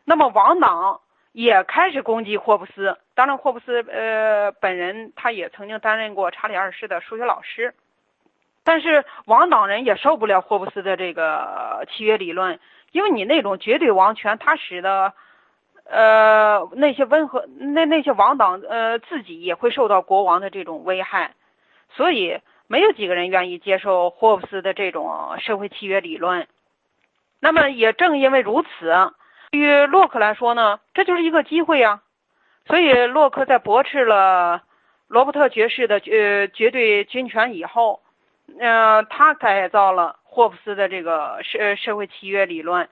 [0.05, 1.01] 那么王党
[1.33, 2.99] 也开始攻击霍布斯。
[3.15, 7.75] 当然，霍布斯呃本人他也曾经担任过查理二世的数学老师，
[8.65, 12.59] 但是王党人也受不了霍布斯的这个契约理论。
[12.93, 15.13] 因为你那种绝对王权，它使得，
[15.85, 21.35] 呃，那些温和那那些王党，呃，自己也会受到国王的这种危害，
[21.93, 26.49] 所以没有几个人愿意接受霍布斯的这种社会契约理论。
[27.39, 29.13] 那么也正因为如此，
[29.51, 32.03] 对于洛克来说呢，这就是一个机会啊。
[32.67, 34.63] 所以洛克在驳斥了
[35.09, 38.03] 罗伯特爵士的呃绝对军权以后，
[38.59, 40.17] 呃，他改造了。
[40.33, 42.89] 霍布斯的这个社社会契约理论，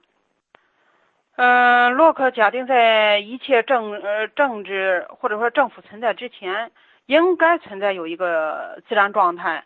[1.36, 6.72] 嗯，洛克假定在一切政呃政治或者说政府存在之前，
[7.06, 9.62] 应该存在有一个自然状态。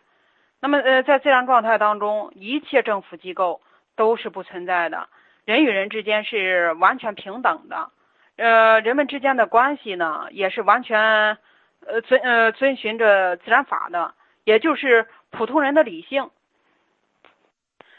[0.59, 3.59] 那么呃，在自然状态当中，一切政府机构
[3.95, 5.07] 都是不存在的，
[5.45, 7.91] 人与人之间是完全平等的，
[8.37, 11.37] 呃，人们之间的关系呢也是完全
[11.85, 16.29] 呃遵呃遵循着自然法的，也就是普通人的理性。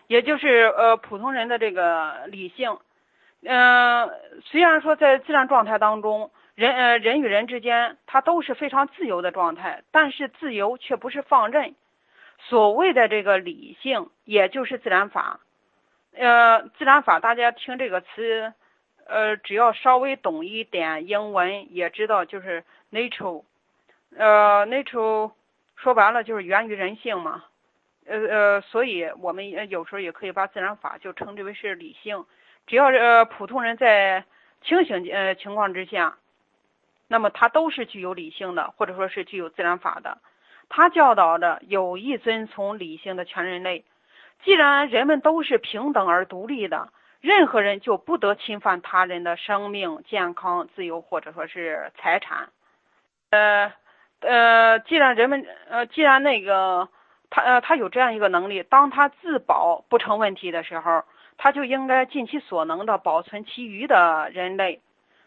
[0.07, 2.77] 也就是呃普通人的这个理性，
[3.43, 4.11] 嗯，
[4.45, 11.75] 虽然说在自然状态当中，人呃人与人之间他都是非常自由的状态，但是自由却不是放任。
[12.39, 15.41] 所谓的这个理性，也就是自然法，
[16.17, 18.53] 呃，自然法大家听这个词，
[19.07, 23.43] 呃，只要稍微懂一点英文，也知道就是 nature，
[24.17, 25.33] 呃，nature
[25.75, 27.45] 说白了就是源于人性嘛。
[28.07, 32.27] 呃呃，所以我们有时候也可以把自然法就称之为是理性。
[32.67, 34.25] 只要呃普通人在
[34.63, 36.19] 清醒呃情况之下，
[37.09, 40.19] 那么他都是具有理性的，或者说是具有自然法的。
[40.69, 43.85] 他教导着有意遵从理性的全人类。
[44.45, 46.89] 既然人们都是平等而独立的，
[47.21, 52.51] 任何人就不得侵犯他人的生命、健康、自由或者说是财产。
[53.31, 53.73] 呃
[54.21, 56.89] 呃，既然人们呃既然那个。
[57.31, 61.03] 他呃，他有这样一个能力，当他自保不成问题的时候，
[61.37, 64.81] 他就应该尽其所能的保存其余的人类，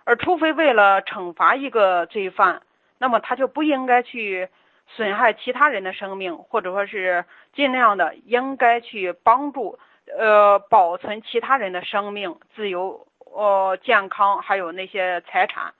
[0.06, 2.62] 而除非为了惩罚一个罪犯，
[2.98, 4.48] 那么他就不应该去
[4.88, 9.78] 损害其他人的生命，或者说是尽量的应该去帮助
[10.18, 15.74] 呃保存其他人的生命、自由、呃健康，还有那些财产。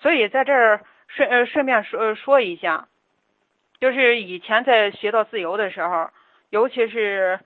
[0.00, 2.88] 所以在这儿顺呃顺便说说一下，
[3.80, 6.10] 就是以前在学到自由的时候，
[6.50, 7.40] 尤其是。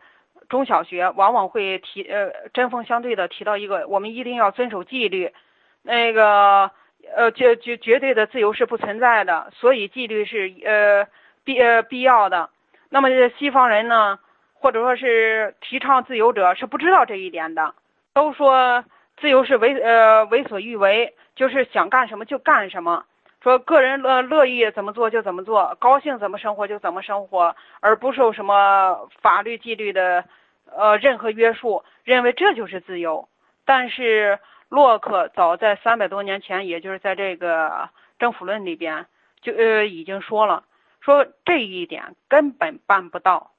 [0.50, 5.32] 中小学往往会提呃针锋相对的提到一个，我们一定要遵守纪律，
[5.80, 6.70] 那个
[7.16, 11.06] 呃绝绝绝对的自由是不存在的，所以纪律是呃
[11.44, 12.50] 必呃必要的。
[12.88, 14.18] 那么西方人呢，
[14.54, 17.74] 或者说是提倡自由者是不知道这一点的，
[18.12, 18.84] 都说
[19.16, 23.04] 自由是为呃为所欲为，就是想干什么就干什么。
[23.42, 30.24] 说个人乐乐意怎么做就怎么做，高兴怎么生活就怎么生活，而不受什么法律纪律的
[30.74, 33.28] 呃任何约束，认为这就是自由。
[33.66, 34.38] 但是
[34.68, 37.68] 洛克早在三百多年前，也就是在这个
[38.18, 39.06] 《政府论》里边
[39.40, 40.64] 就呃已经说了，
[41.00, 43.52] 说这一点根本办不到，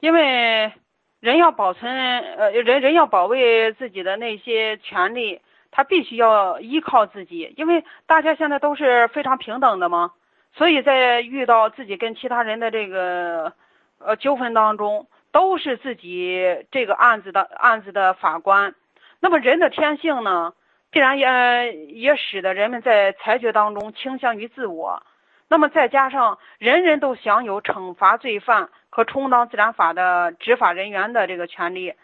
[0.00, 0.72] 因为
[1.20, 5.40] 人要保存呃人人要保卫自己的那些权利。
[5.76, 10.12] 他必须要依靠自己，因为大家现在都是非常平等的嘛，
[10.52, 13.52] 所以在遇到自己跟其他人的这个
[13.98, 18.76] 呃纠纷当中，都是自己这个案子的案子的法官。
[19.24, 20.52] 那么人的天性呢，
[20.90, 25.02] 必然也也使得人们在裁决当中倾向于自我。
[25.48, 31.94] 那么再加上人人都享有惩罚罪犯和充当自然法的执法人员的这个权利。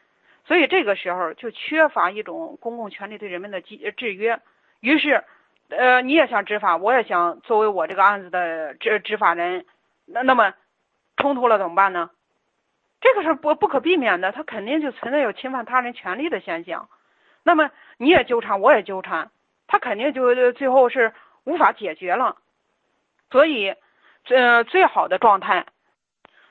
[0.47, 4.41] 所以这个时候就缺乏一种公共权力对人们的制制约，
[4.81, 5.23] 于是，
[5.69, 9.67] 呃，你也想执法，我也想作为我这个案子的执执法人，
[10.07, 10.55] 那那么
[11.19, 12.09] 冲突了怎么办呢？
[13.03, 16.89] 这个是不不可避免的，他肯定就存在有侵犯他人权利的现象。
[17.43, 19.31] 那么你也纠缠，我也纠缠，
[19.67, 21.13] 他肯定就最后是
[21.45, 22.37] 无法解决了。
[23.31, 23.75] 所以，
[24.29, 25.67] 呃，最好的状态，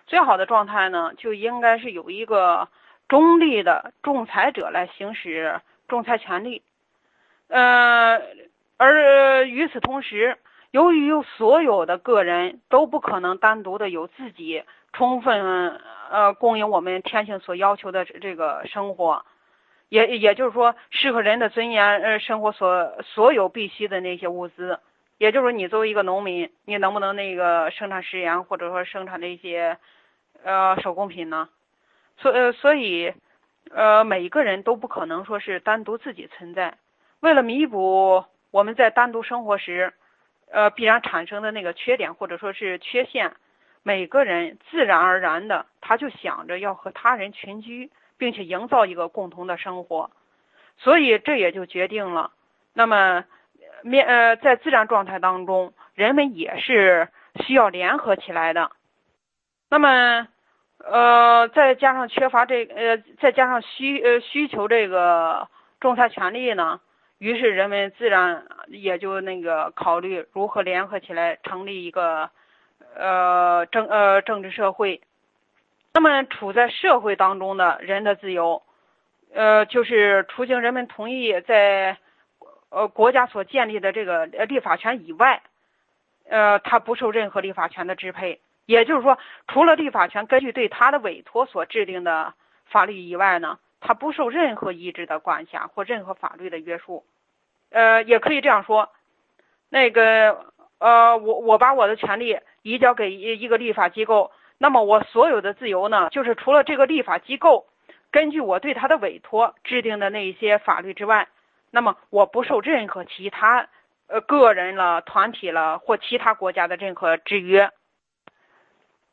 [0.08, 2.68] 最好的状态呢，就应该是有一个。
[3.08, 6.62] 中立的仲裁者来行使仲裁权利，
[7.48, 8.22] 呃，
[8.78, 10.38] 而与此同时，
[10.70, 19.26] 由于所有的个人都不可能单独的有自己充分呃供应我们天性所要求的这个生活，
[19.90, 24.80] 也也就是说，适合人的尊严呃生活所所有必须的那些物资，
[25.18, 29.78] 也就是说，你作为一个农民，你能不能那个生产食盐或者说生产那些
[30.44, 31.50] 呃手工品呢？
[32.18, 33.14] 所呃，所以，
[33.72, 36.78] 呃，每一个人都不可能说是单独自己存在。
[37.22, 39.94] 为了弥补我们在单独生活时，
[40.52, 43.32] 呃，必然产生的那个缺点或者说是缺陷，
[43.84, 50.12] 每个人自然而然的他就想着要和他人群居，并且营造一个共同的生活。
[50.78, 52.32] 所以这也就决定了，
[52.74, 53.26] 那么
[53.82, 57.10] 面呃，在自然状态当中，人们也是
[57.48, 58.70] 需要联合起来的。
[59.72, 60.28] 那么。
[60.82, 65.50] 呃，再加上缺乏这呃，再加上需呃需求这个
[65.82, 66.80] 仲裁权利呢，
[67.18, 72.30] 于是人们自然也就那个考虑如何联合起来成立一个
[72.96, 75.02] 呃政呃政治社会。
[75.94, 78.64] 那么处在社会当中的人的自由，
[79.34, 81.98] 呃，就是除经人们同意在
[82.70, 85.42] 呃国家所建立的这个立法权以外，
[86.30, 88.40] 呃，他不受任何立法权的支配。
[88.66, 97.04] 也就是说，除了立法权根据对他的委托所制定的法律以外呢，他不受任何意志的管辖或任何法律的约束。
[97.72, 98.92] 呃，也可以这样说，
[99.70, 107.66] 那个呃，我我把我的权利移交给一一个立法机构，那么我所有的自由呢，就是除了这个立法机构
[108.12, 111.30] 根据我对他的委托制定的那一些法律之外，
[111.72, 113.70] 那么我不受任何其他
[114.08, 117.72] 呃个人了、团体了或其他国家的任何制约。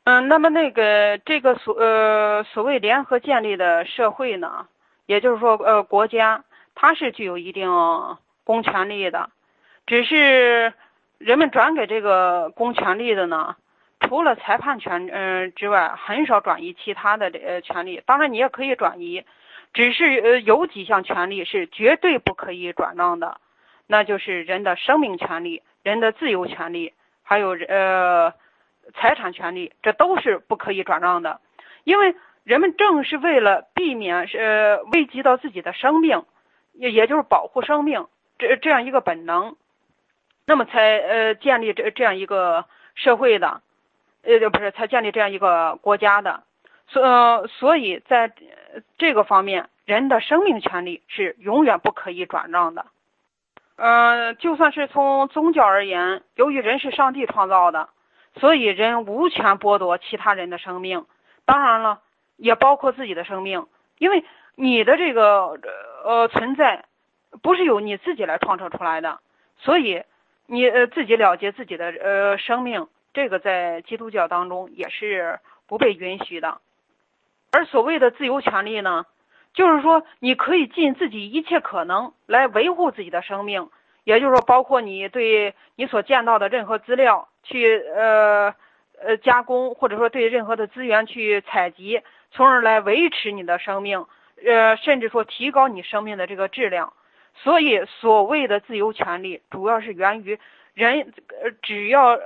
[0.03, 4.67] 嗯，那么那个这个所呃所谓联合建立的社会呢，
[5.05, 6.43] 也就是说呃国家
[6.75, 7.69] 它是具有一定
[8.43, 9.29] 公权力的，
[9.85, 10.73] 只是
[11.17, 13.55] 人们转给这个公权力的呢，
[14.07, 18.01] 除了裁判权嗯之外，很少转移其他的呃权利。
[18.05, 19.23] 当然你也可以转移，
[19.73, 23.39] 只是呃有几项权利是绝对不可以转让的，
[23.85, 26.93] 那就是人的生命权利、人的自由权利，
[27.23, 28.33] 还有呃。
[28.93, 31.41] 财产权利，这都是不可以转让的，
[31.83, 36.23] 因为人们正是为了避免呃危及到自己的生命，
[36.71, 38.07] 也也就是保护生命
[38.39, 39.57] 这这样一个本能，
[40.45, 42.63] 那么才呃建立这这样一个
[42.95, 43.61] 社会的，
[44.27, 46.43] 呃不是才建立这样一个国家的，
[46.87, 48.31] 所呃所以在
[48.97, 52.85] 这个方面，人的生命权利是永远不可以转让的，
[53.77, 57.89] 呃就算是从宗教而言，由于人是上帝创造的。
[58.39, 61.07] 所以人无权剥夺其他人的生命，
[61.45, 62.01] 当然了，
[62.35, 63.65] 也包括自己的生命，
[63.97, 64.23] 因为
[64.53, 65.59] 你的这个
[66.03, 66.85] 呃存在
[67.41, 69.17] 不是由你自己来创造出来的，
[69.57, 70.03] 所以
[70.45, 72.87] 你呃自己了结自己的呃生命，
[73.17, 76.59] 这个在基督教当中也是不被允许的。
[77.49, 79.07] 而所谓的自由权利呢，
[79.55, 83.71] 就是说你可以尽自己一切可能来维护自己的生命，
[84.03, 88.53] 也就是说，包括你对你所见到的任何资料去呃
[89.01, 94.05] 呃加工，或者说对任何的资源去采集，从而来维持你的生命，
[94.45, 96.93] 呃，甚至说提高你生命的这个质量。
[97.33, 100.37] 所以，所谓的自由权利，主要是源于
[100.75, 102.19] 人呃只要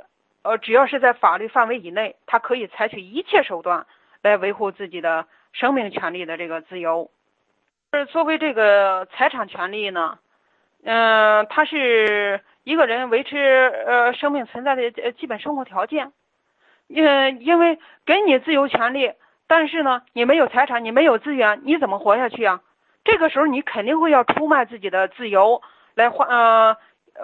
[0.44, 3.86] 呃只要是在法律范围以内，他可以采取一切手段。
[4.24, 7.10] 来维护自己的生命权利的这个自由，
[7.90, 10.20] 而作为这个财产权利呢，
[10.84, 13.40] 嗯，它是一个人维持
[13.88, 16.12] 呃生命存在的基本生活条件。
[16.86, 19.12] 因因为给你自由权利，
[19.48, 22.62] 但是呢，你没有财产，你没有资源，你怎么活下去啊？
[23.04, 25.64] 这个时候你肯定会要出卖自己的自由
[25.96, 26.78] 来换呃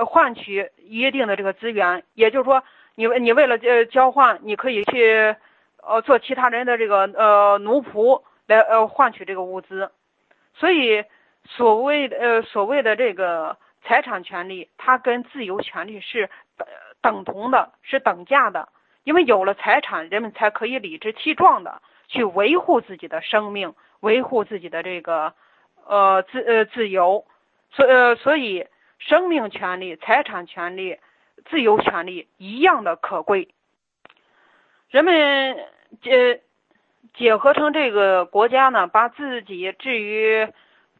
[0.08, 2.64] 换取一定的这个资源，也就是说，
[2.98, 5.38] 你你为了呃交换，你可以去。
[5.90, 9.90] 呃，做其他人的这个呃奴仆来呃换取这个物资，
[10.54, 11.06] 所以
[11.46, 16.68] 所谓的呃所谓的这个财产权利，它跟自由权利是等
[17.02, 18.68] 等同的，是等价的。
[19.06, 25.34] 因为有了财产，人们才可以理直气壮的去维护自己的生命，维护自己的这个
[25.86, 27.24] 呃自呃自由。
[27.72, 28.68] 所呃所以，
[29.00, 30.98] 生命权利、财产权利、
[31.46, 33.50] 自由权利一样的可贵，
[34.90, 35.58] 人们。
[36.02, 36.42] 结
[37.14, 40.52] 结合成这个国家呢，把自己置于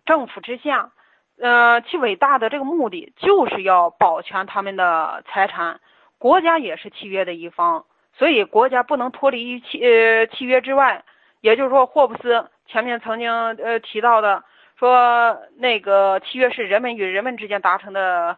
[0.06, 0.92] 政府之下，
[1.38, 5.82] 呃，其伟大的这个目的就是要保全他们的财产。
[6.20, 11.04] 国家也是契约的一方，所以国家不能脱离于契呃契约之外。
[11.42, 14.46] 也就是说，霍布斯前面曾经呃提到的，
[14.80, 18.38] 说那个契约是人们与人们之间达成的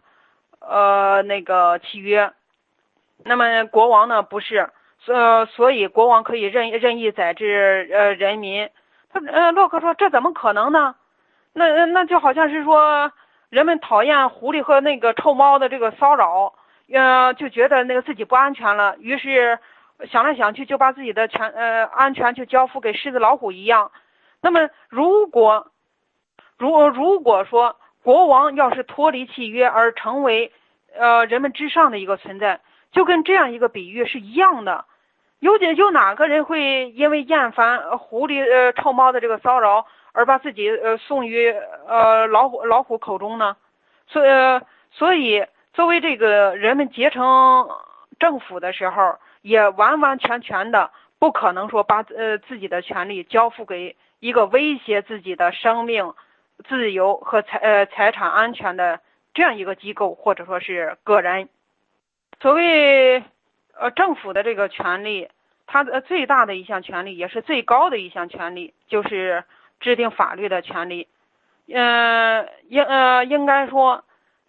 [0.60, 2.32] 呃那个契约。
[3.24, 4.70] 那么国王呢，不是。
[5.07, 8.70] 呃，所以国王可以任任意宰制呃人民。
[9.12, 10.95] 他呃，洛克说这怎么可能呢？
[11.53, 13.12] 那那就好像是说
[13.49, 16.53] 人们讨厌狐狸和那个臭猫的这个骚扰，
[16.91, 19.57] 呃，就觉得那个自己不安全了，于是
[20.12, 23.91] 想来想去就把自己的全呃安全就交付给狮子老虎一样。
[24.41, 25.72] 那么如果
[26.57, 30.52] 如如果说国王要是脱离契约而成为
[30.97, 34.86] 呃人们之上的一个存在，就跟这样一个比喻是一样的。
[35.39, 41.50] 有点有哪个人会因为厌烦狐狸呃臭猫的这个骚扰而把自己呃送于
[41.88, 43.56] 呃老虎老虎口中呢？
[44.08, 44.30] 所以
[44.91, 47.70] 所以作为这个人们结成
[48.20, 56.14] 政府的时候，也完完全全的不可能说把呃自己的权利交付给一个威胁自己的生命、
[56.68, 58.99] 自由和财呃财产安全的
[59.34, 61.49] 这样一个机构或者说是个人。
[62.41, 63.24] 所谓。
[63.82, 65.30] 呃，政府的这个权利，
[65.66, 69.45] 它的最大的一项权利，也是最高的一项权利，就是
[69.80, 71.07] 制定法律的权利。
[71.70, 74.03] 嗯，应呃，应该说，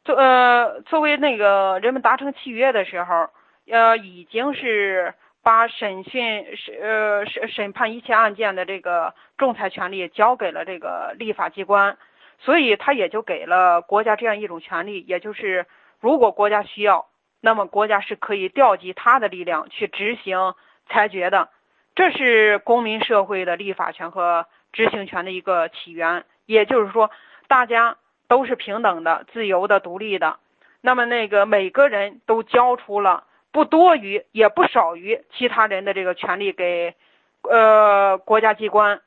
[0.05, 3.31] 作呃，作为那个人们达成契约的时候，
[3.69, 11.97] 呃，已经是把审讯审呃审审判一切案件的这个仲裁权利交给了这个立法机关，
[12.39, 15.67] 所以他也就给了国家这样一种权利，也就是
[16.01, 17.07] 如果国家需要。
[17.43, 20.55] 那么国家是可以调集他的力量去执行
[20.91, 21.49] 裁决的，
[21.95, 26.27] 这是公民社会的立法权和执行权的一个起源。
[26.45, 27.11] 也就是说，
[27.49, 27.97] 大家
[28.29, 30.37] 都是平等的、自由的、独立的。
[30.83, 36.95] 那么那个每个人都交出了不多于也不少于其他人的这个权利给
[37.43, 39.01] 呃国家机关，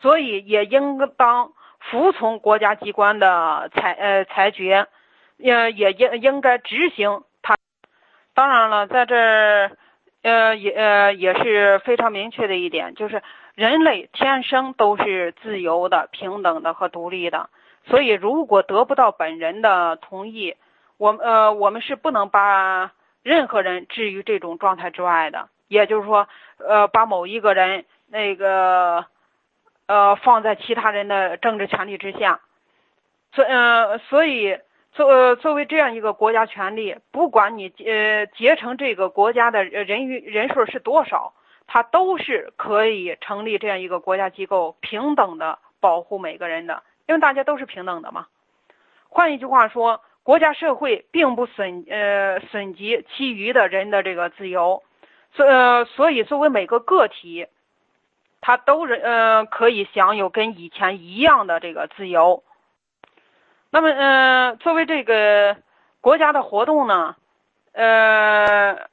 [0.00, 4.86] 所以也应当服从国家机关的裁呃裁决，
[5.36, 7.56] 也也应应该执行他。
[8.34, 9.70] 当然了，在这，
[10.22, 13.22] 呃，也呃也是非常明确的一点，就是
[13.54, 17.48] 人类天生都是自由的、平等的和独立的。
[17.88, 20.56] 所以，如果得不到本人的同意，
[20.98, 22.92] 我呃我们是不能把
[23.26, 25.48] 任何人置于这种状态之外的。
[25.68, 29.06] 也就是说，呃，把某一个人那个
[29.86, 32.40] 呃放在其他人的政治权利之下。
[33.32, 34.58] 所呃所以。
[34.92, 41.34] 作作为这样一个国家权利，不管你呃结成这个国家的人与人数是多少，
[41.66, 48.26] 它都是可以成立这样一个国家机构，平等的保护每个人的，因为大家都是平等的嘛。
[49.10, 54.82] 换一句话说，国家社会并不损呃损及其余的人的这个自由，
[55.34, 57.46] 所呃，所以作为每个个体，
[58.40, 62.42] 他都是呃可以享有跟以前一样的这个自由。
[63.70, 65.58] 那么，呃，作为这个
[66.00, 67.14] 国家的活动呢，
[67.70, 68.88] 呃，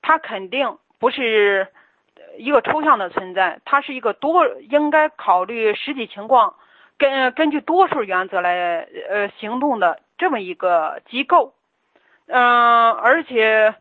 [0.00, 1.68] 它肯定不是
[2.38, 6.54] 一个抽象的存在，它是一个多应该考虑实际情况，
[6.98, 11.54] 根根据多数原则来呃行动的这么一个机构。
[12.26, 13.74] 嗯，而且，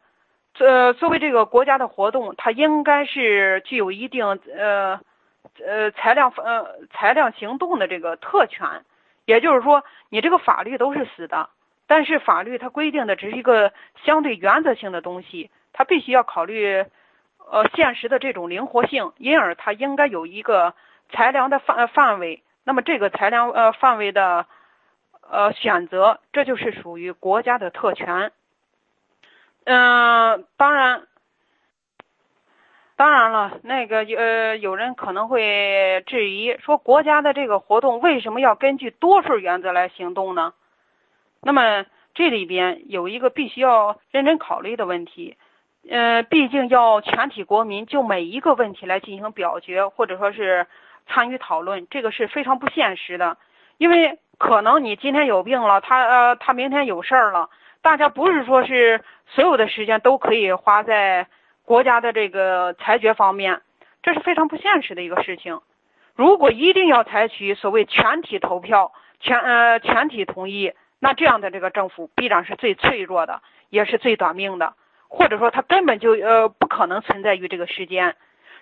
[0.59, 5.01] 呃，作为这个国家的活动，它应该是具有一定呃
[5.65, 8.85] 呃裁量呃裁量行动的这个特权。
[9.25, 11.49] 也就是说，你这个法律都是死的，
[11.87, 13.73] 但是法律它规定的只是一个
[14.05, 16.85] 相对原则性的东西，它必须要考虑
[17.51, 20.73] 呃现实的这种灵活性，因而它应该有一个
[21.11, 22.41] 裁量的范范围。
[22.67, 24.45] 那么这个裁量呃范围的
[25.21, 28.33] 呃选择，这就是属于国家的特权。
[29.63, 31.07] 嗯，当然，
[32.97, 40.53] 当然了，那个呃，有人可能会质疑说，国家的这个活动为什么要根据多数原则来行动呢？
[41.41, 45.37] 那么这里边有一个必须要认真考虑的问题，
[45.89, 50.67] 呃，毕竟要全体国民就每一个问题来进行表决，或者说是
[51.07, 53.37] 参与讨论，这个是非常不现实的，
[53.77, 57.49] 因为可能你今天有病了，他呃，他明天有事儿了。
[57.81, 61.27] 大家不是说是所有的时间都可以花在
[61.63, 63.61] 国家的这个裁决方面，
[64.03, 65.61] 这是非常不现实的一个事情。
[66.15, 74.73] 如果一定要采取所谓全体投票、全呃全体同意，那这样的这个政府必然是最脆弱的，也是最短命的，
[75.07, 78.15] 或者说它根本就呃不可能存在于这个时间，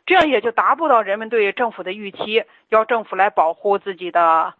[0.05, 4.53] 这样也就达不到人们对政府的预期，要政府来保护自己的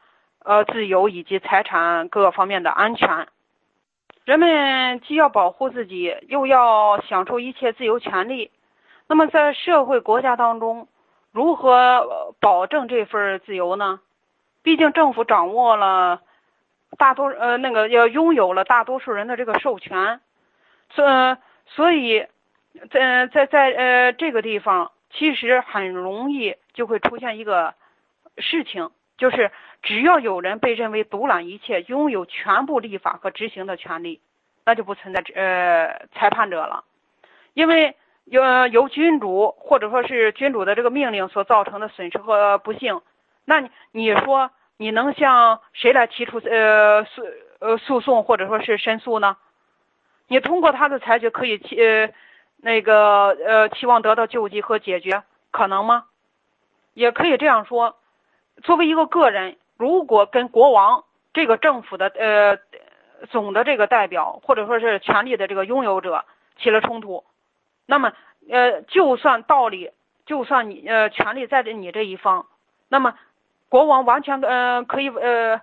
[0.44, 3.28] 呃自由以及财产各方面的安全。
[4.24, 8.50] 人们既要保护自己，又要享受一切自由权利。
[9.08, 10.88] 那么，在社会国家当中，
[11.32, 14.00] 如何保证这份自由呢？
[14.64, 16.22] 毕竟政府掌握了
[16.98, 20.22] 大多呃那个要拥有了大多数人的这个授权，
[20.90, 21.38] 所
[21.68, 22.26] 所以，
[22.90, 27.74] 在在在呃这个地方，其实很容易就会出现一个
[28.38, 29.52] 事情，就是。
[29.84, 34.20] 只要有人被认为独揽一切，拥有全部立法和执行的权利，
[34.66, 36.86] 那就不存在呃裁判者了，
[37.54, 43.02] 因为由由君主或者说是君主的这个命令所造成的损失和不幸，
[43.44, 47.22] 那你说你能向谁来提出呃诉
[47.60, 49.38] 呃诉讼或者说是申诉呢？
[50.28, 52.12] 你通过他的裁决可以期呃
[52.58, 56.06] 那个呃期望得到救济和解决，可能吗？
[56.94, 57.98] 也可以这样说，
[58.64, 59.58] 作为一个个人。
[59.78, 61.04] 如果跟国王
[61.34, 62.58] 这个政府的呃
[63.28, 66.24] 总的这个代表或者说是权力的这个拥有者
[66.58, 67.26] 起了冲突，
[67.86, 68.14] 那么
[68.50, 69.92] 呃就算道理
[70.26, 72.46] 就算你呃权力在你这一方，
[72.88, 73.16] 那么
[73.68, 75.60] 国王完全呃可以呃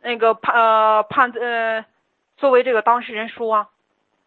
[0.00, 1.84] 那个判呃判呃
[2.36, 3.68] 作为这个当事人输啊，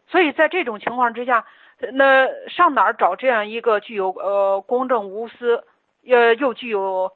[0.10, 1.46] 所以在这种情况之下，
[1.94, 5.64] 那上哪儿找这样一个具有呃公正无私
[6.08, 7.12] 呃又具有。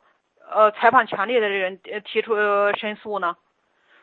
[0.45, 2.35] 呃，裁判权利的人提出
[2.77, 3.37] 申诉呢，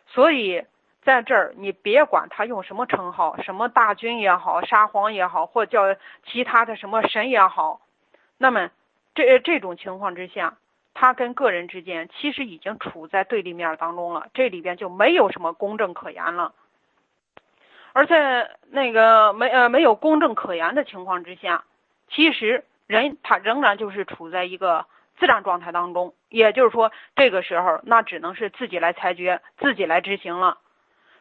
[0.06, 0.64] 所以
[1.02, 5.94] 在这儿你别管他用什么称号，什么大军也好，沙皇也好，或叫
[6.24, 7.82] 其他的什么神也好，
[8.38, 8.70] 那么
[9.14, 10.56] 这这种情况之下，
[10.94, 16.54] 他跟个人之间其实已经处在对立面当中了，这里边就没有什么公正可言了。
[17.92, 21.64] 而在那个没呃没有公正可言的情况之下，
[22.08, 24.86] 其实人他仍然就是处在一个。
[25.18, 30.56] 自然状态当中，也就是说，这个时候那只能是自己来裁决，自己来执行了。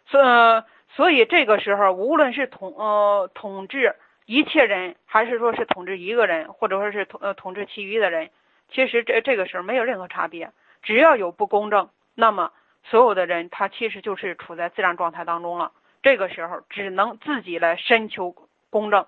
[0.06, 0.64] 所
[0.96, 8.30] 所以这个时候，无论是统呃统治一切人，还是说是统治一个人，或者说是统呃统治其余的人，
[8.72, 10.54] 其实这这个时候没有任何差别。
[10.82, 12.54] 只要有不公正，那么
[12.86, 15.74] 所有的人他其实就是处在自然状态当中了。
[16.02, 18.36] 这个时候只能自己来申求
[18.70, 19.06] 公正。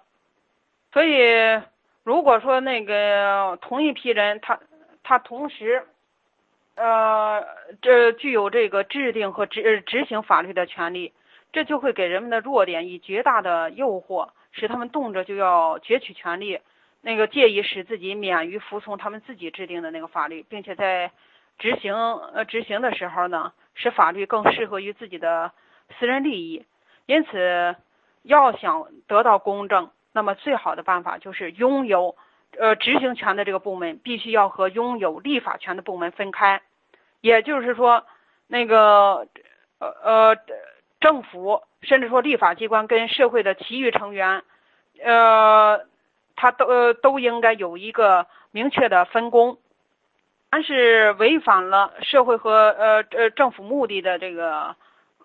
[0.92, 1.62] 所以，
[2.04, 4.60] 如果说那个同一批人他。
[5.04, 5.84] 他同时，
[6.76, 7.44] 呃，
[7.82, 11.12] 这具有这个制定和执执行法律的权利，
[11.52, 16.60] 这就会给人们的弱点以绝大的诱惑，使他们动辄就要攫取权利，
[17.02, 21.12] 那个介意使自己免于服从他们自己制定的那个法律，并且在
[21.58, 25.52] 执行呃执行的时候呢，使法律更适合于自己的
[25.98, 26.64] 私人利益。
[27.12, 27.76] 因此，
[28.24, 32.16] 要想得到公正，那么最好的办法就是拥有。
[32.60, 36.62] 呃，执行权的这个部门必须要和拥有立法权的部门分开，
[37.22, 38.06] 也就是说，
[38.48, 39.26] 那个
[39.80, 40.38] 呃呃，
[41.00, 44.44] 政府甚至说立法机关跟社会的其余成员，
[45.02, 45.86] 呃，
[46.36, 49.58] 他都呃都应该有一个明确的分工。
[50.50, 54.76] 凡是违反了社会和呃呃政府目的的这个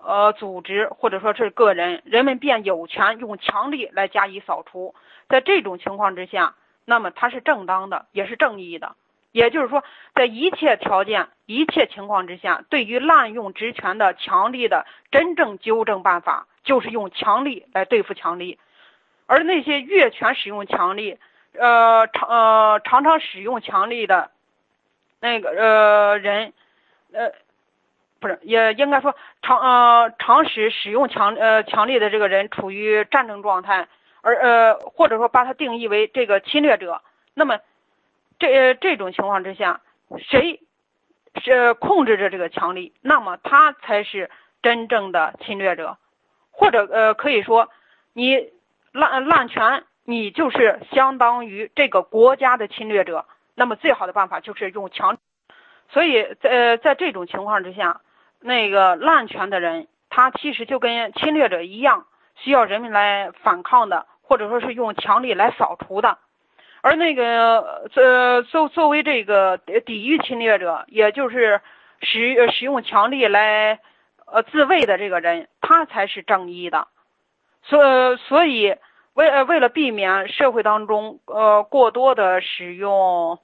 [0.02, 4.94] 呃组织或者说是个人，人们便有权用强力来加以扫除。
[5.28, 8.94] 在这种情况之下，那么它是正当的，也是正义的。
[9.32, 9.84] 也就是说，
[10.14, 18.58] 在一切条件、一切情况之下，对于滥用职权的强力的真正纠正办法，就是用强力来对付强力。
[19.26, 21.18] 而那些越权使用强力，
[21.58, 24.30] 呃常呃常常使用强力的。
[25.18, 26.52] 那个呃人，
[27.12, 27.32] 呃，
[28.20, 33.88] 不是也应该说长呃长时使用强呃强力的这个人处于战争状态，
[34.22, 37.02] 而呃或者说把他定义为这个侵略者，
[37.34, 37.58] 那么
[38.38, 39.80] 这这种情况之下，
[40.18, 40.60] 谁
[41.42, 44.30] 是控制着这个强力，那么他才是
[44.62, 45.98] 真正的侵略者，
[46.50, 47.70] 或者呃可以说
[48.12, 48.50] 你
[48.92, 53.26] 滥滥权，你就是相当于这个国家的侵略者。
[53.58, 55.16] 那么最好的办法就是用强，
[55.88, 58.02] 所以在呃在这种情况之下，
[58.46, 66.18] 那个滥权的人，他其实就跟侵略者一样，需要人民来反抗的，或者说是用强力来扫除的。
[66.80, 71.60] 而那个呃作作为这个抵御侵略者，也就是
[72.00, 73.80] 使使用强力来
[74.26, 76.86] 呃自卫的这个人，他才是正义的。
[77.64, 78.76] 所所以
[79.14, 83.40] 为呃为了避免社会当中呃过多的使用。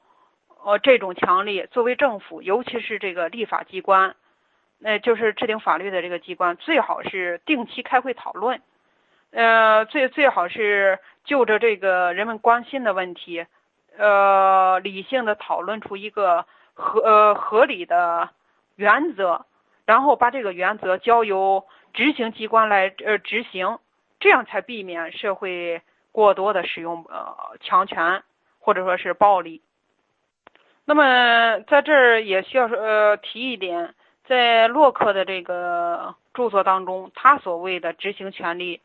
[0.65, 4.15] 呃，这种强力作为政府，尤其是这个立法机关，
[4.85, 8.61] 那就是制定法律的这个机关，最好是定期开会讨论，
[9.31, 13.47] 呃，最最好是就着这个人们关心的问题，
[13.97, 18.31] 呃，理性的讨论出一个合呃合理的
[18.75, 19.47] 原则，
[19.87, 23.79] 然后把这个原则交由执行机关来呃执行，
[24.19, 25.81] 这样才避免社会
[26.11, 28.25] 过多的使用呃强权
[28.59, 29.63] 或者说是暴力。
[30.85, 33.95] 那么在这儿也需要说呃提一点，
[34.33, 38.81] 在洛克的这个著作当中，他所谓的执行权利，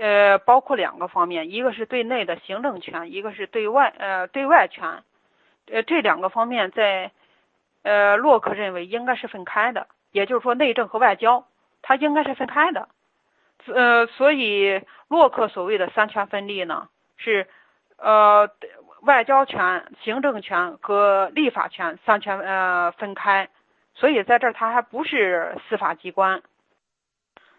[0.00, 5.04] 呃，包括两个方面，一个是对内的行政权，一个是对外呃对外权，
[5.70, 7.12] 呃这两个方面在
[7.84, 11.46] 呃洛克认为应该是分开的，也就是说内政和外交
[11.82, 12.88] 它应该是分开的，
[13.72, 17.46] 呃所以洛克所谓的三权分立呢是
[17.96, 18.50] 呃。
[19.02, 23.48] 外交权、行政权和立法权三权呃分开，
[23.94, 26.42] 所以在这儿它还不是司法机关。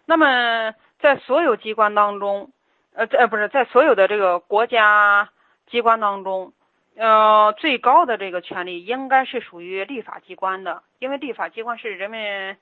[0.04, 2.52] 那么在所有机关当中，
[2.94, 5.30] 呃，在不是在所有的这个国家
[5.66, 6.52] 机关当中，
[6.96, 12.56] 呃，最高的这个权利应该是属于立法机关的，因为立法机关是人民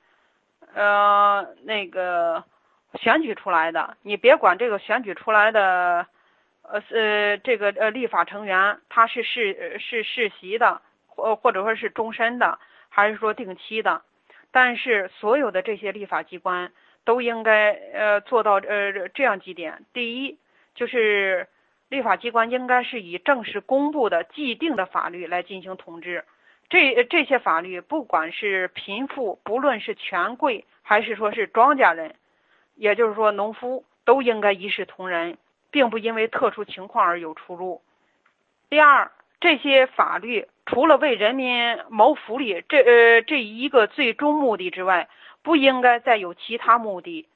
[0.75, 2.45] 呃那个
[2.95, 3.97] 选举出来的。
[4.03, 6.07] 你别管这个选举出来的。
[6.63, 12.61] 呃呃，这个呃立法成员他是世是世袭的，或或者说是终身的，
[12.91, 14.03] 还是说定期的？
[14.51, 16.73] 但是所有的这些立法机关
[17.05, 20.39] 都应该呃做到呃这样几点：第一，
[20.75, 21.49] 就是
[21.89, 26.27] 立法机关应该是以正式公布的既定的法律来进行统治。
[26.69, 32.15] 这这些法律，不管是贫富，不论是权贵还是说是庄稼人，
[32.75, 35.39] 也就是说农夫，都应该一视同仁。
[35.73, 37.81] 并不因为特殊情况而有出入。
[38.69, 45.09] 第二，这些法律除了为人民谋福利这呃这一个最终目的之外，
[45.43, 47.27] 不应该再有其他目的。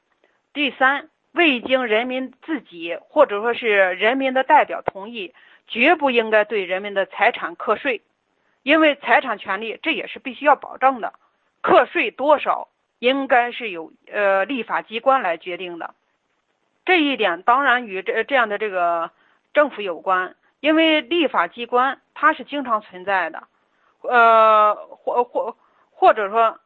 [0.52, 5.34] 第三，未经人民自己或者说是人民的代表同意，
[5.66, 8.02] 绝不应该对人民的财产课税，
[8.62, 11.14] 因为财产权利这也是必须要保证的。
[11.62, 15.94] 课税多少，应该是由呃立法机关来决定的。
[16.84, 19.10] 这一点当然与这这样的这个
[19.54, 23.42] 政府有关，因为立法机关它是经常存在的，
[24.00, 25.58] 呃，或或
[25.90, 26.58] 或者说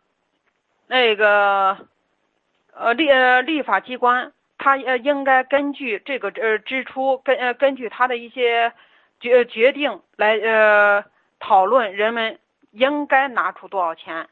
[0.86, 1.88] 那个
[2.72, 8.72] 呃立呃立法机关，它呃应该根据这个呃支出根呃根据它的一些
[9.18, 11.04] 决决定来呃
[11.40, 12.38] 讨论人们
[12.70, 14.28] 应该拿出多少钱，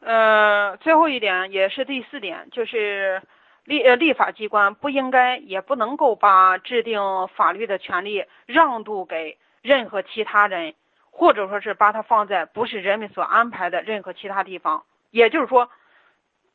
[0.00, 3.22] 呃，最后一点也是第四点就是。
[3.64, 10.74] 立呃立法机关不应该也不能够把制定法律的权利让渡给任何其他人，
[11.10, 14.84] 或者说是把它放在不是人民所安排的任何其他地方。
[15.10, 15.70] 也就是说，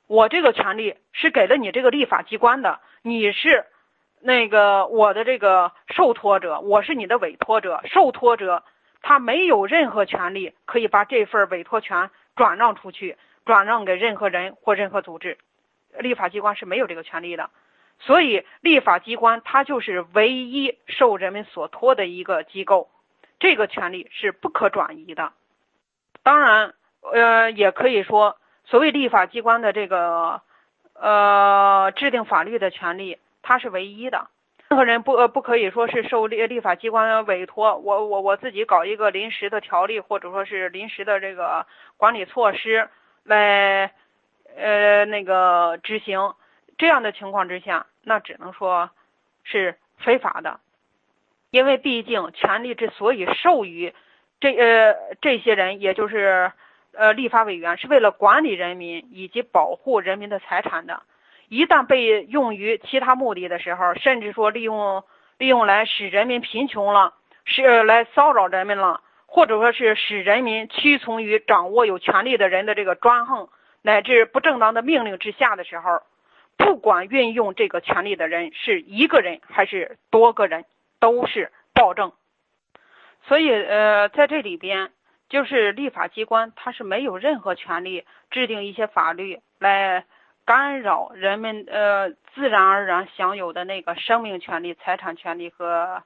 [0.08, 3.66] 我这个权利是给了你这个立法机关的，你是
[4.20, 8.64] 那个我的这个受托者，我是你的委托者，受托者
[9.02, 15.38] 他没有任何权利可以把这份委托权转让出去，转让给任何人或任何组织。
[16.00, 17.50] 立法机关是没有这个权利的，
[18.00, 22.90] 所以立法机关它就是唯一受人们所托的一个机构，
[23.40, 25.34] 这个权利是不可转移的。
[26.24, 30.42] 当然，呃，也可以说，所谓立法机关的这个
[30.94, 34.28] 呃制定法律的权利，它是唯一的。
[34.70, 42.90] 任何人不呃不可以说是受立立法机关委托，我我我自己搞一个临时的条例，或者说是临时的这个管理措施
[43.24, 43.94] 来
[44.58, 46.34] 呃那个执行。
[46.78, 48.92] 这样的情况之下，那只能说
[49.44, 50.60] 是非法的，
[51.50, 53.96] 因为毕竟权力之所以授予
[54.40, 56.52] 这呃这些人，也就是
[56.94, 61.02] 呃立法委员，是为了管理人民以及保护人民的财产的。
[61.50, 65.04] 一旦被用于其他目的的时候，甚至说利用
[65.40, 73.50] 利用来使人民贫穷了，是来骚扰人民了，或者说是使人民屈从于掌握有权力的人的这个专横
[73.82, 76.02] 乃至不正当的命令之下的时候，
[76.58, 80.66] 不管运用这个权力的人是一个人还是多个人，
[81.00, 82.12] 都是暴政。
[83.28, 84.92] 所以，呃，在这里边，
[85.30, 90.06] 就是立法机关它是没有任何权利制定一些法律来。
[90.48, 96.04] 干扰人们呃自然而然享有的那个生命权利、财产权利和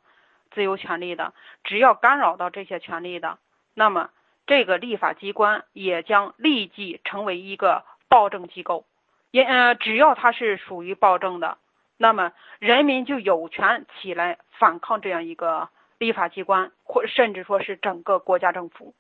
[0.50, 3.38] 自由权利的，只要干扰到这些权利的，
[3.76, 4.10] 那么
[4.52, 8.84] 这个立法机关也将立即成为一个暴政机构。
[9.32, 11.58] 也呃，只要它是属于暴政的，
[11.96, 18.94] 那么人民就有权起来反抗这样一个立法机关，或甚至说是整个国家政府。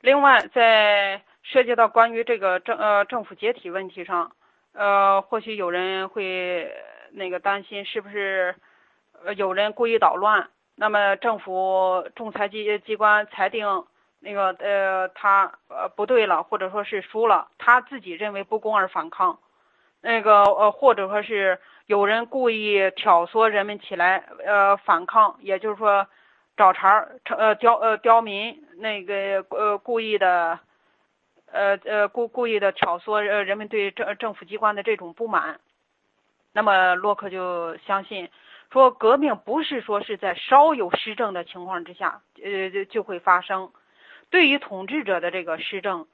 [0.00, 4.32] 另外，在涉及到关于这个政呃政府解体问题上。
[4.72, 6.72] 呃，或许有人会
[7.10, 8.54] 那个担心，是不是
[9.26, 10.48] 呃有人故意捣乱？
[10.74, 13.84] 那么政府仲裁机机关裁定
[14.24, 19.38] 那个呃他呃不对了，或者说是输了，他自己认为不公而反抗，
[20.00, 26.06] 那个呃或者说是有人故意挑唆人们起来呃反抗，也就是说
[26.56, 30.58] 找茬儿呃刁呃刁民那个呃故意的。
[31.56, 35.60] 呃呃，故故意的挑唆呃人们对政政府机关的这种不满，
[36.52, 38.28] 那么洛克就相信
[38.72, 43.70] 说，革命不是说是在稍有施政的情况之下呃就会发生。
[44.30, 46.06] 对于统治者的这个施政，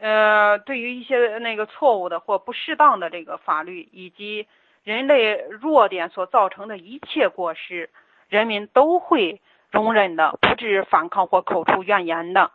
[0.00, 4.46] 呃，对于一些那个错误的或不适当的这个法律以及
[4.82, 7.90] 人类弱点所造成的一切过失，
[8.28, 9.40] 人民都会
[9.70, 12.50] 容忍的，不致反抗或口出怨言的，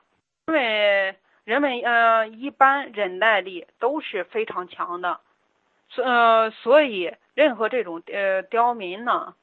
[0.47, 1.15] 因为。
[1.45, 5.19] 人们呃一般忍耐力都是非常强的，
[5.89, 9.33] 所呃所以任何这种呃刁民呢，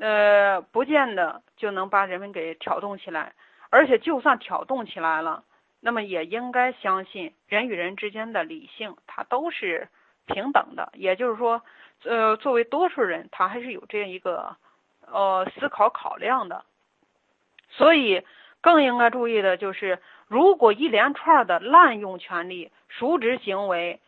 [0.00, 3.34] 呃不见得就能把人们给挑动起来，
[3.72, 5.44] 而且就算挑动起来了，
[5.80, 9.88] 那么也应该相信人与人之间的理性，它都是
[10.26, 11.62] 平等的，也就是说，
[12.04, 14.56] 呃作为多数人，他还是有这样一个
[15.10, 16.66] 呃思考考量的，
[17.70, 18.22] 所以
[18.60, 19.98] 更应该注意的就是。
[20.28, 24.00] 如果一连串的滥用权力、渎职行为，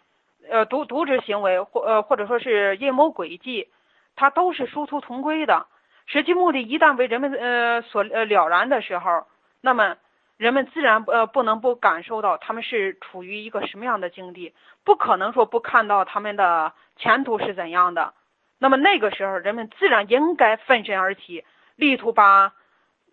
[0.49, 3.69] 呃，渎渎职行为或呃或者说是阴谋诡计，
[4.17, 5.67] 它都是殊途同归的。
[6.07, 9.27] 实际目的一旦为人们呃所呃了然的时候，
[9.65, 9.97] 那么
[10.37, 14.53] 人们自然呃不能不感受到他们是处于一个什么样的境地，
[14.85, 18.13] 不可能说不看到他们的前途是怎样的。
[18.59, 21.47] 那么那个时候，人们自然应该奋身而起，
[21.77, 22.53] 力图把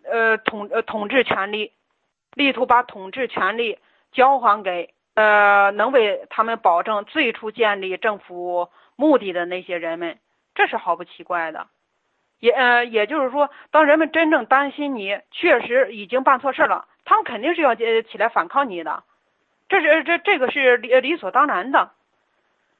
[0.04, 1.72] 呃统呃统治权力。
[2.34, 3.78] 力图把统治权力
[4.12, 10.18] 交还给呃能为他们保证最初建立政府目的的那些人们，
[10.54, 11.66] 这是毫不奇怪的。
[12.42, 19.04] 也呃也就是说，当人们真正担心你确实已经办错事了，他们肯定是要呃起来反抗你的，
[19.68, 21.92] 这是这这个是理理所当然的。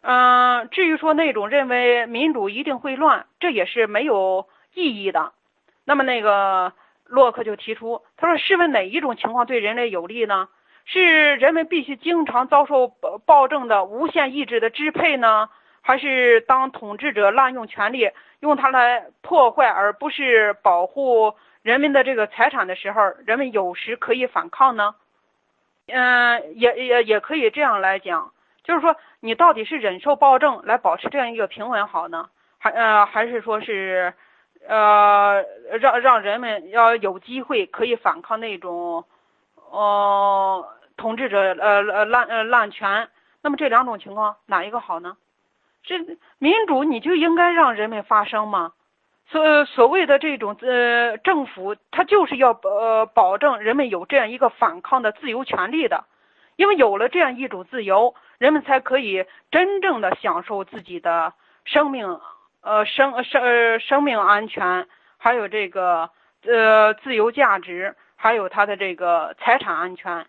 [0.00, 5.32] 嗯，至于说那种认为民主一定会乱，这也是没有意义的。
[5.84, 6.72] 那么那个。
[7.04, 10.48] 洛克就提出，他说：“试问哪一种情况对人类有利呢？
[10.86, 12.88] 是人们必须经常遭受
[13.26, 15.50] 暴政的无限意志的支配呢，
[15.83, 18.11] 还是当统治者滥用权力，
[18.41, 24.95] 用它来破坏而不是保护人民的这个财产的时候，人们有时可以反抗呢？
[25.89, 28.33] 嗯，也也也可以这样来讲，
[28.64, 34.14] 就是说，你到底是忍受暴政来保持这样一个平稳好呢，还呃还是说是？”
[34.64, 35.45] 呃，
[35.80, 39.05] 让让人们要有机会可以反抗那种，
[39.72, 43.09] 呃，统治者呃呃滥呃滥权。
[43.43, 45.16] 那么这两种情况哪一个好呢？
[45.83, 45.99] 这
[46.39, 48.72] 民主你就应该让人们发声吗。
[49.26, 56.05] 所所谓的这种呃政府，它就是要呃保证人们有这样一个反抗的自由权利的。
[56.57, 61.33] 因为有了这样一种自由，人们才可以真正的享受自己的
[61.64, 62.20] 生命
[62.61, 66.11] 呃生生生命安全，还有这个
[66.45, 70.26] 呃自由价值，还有他的这个财产安全。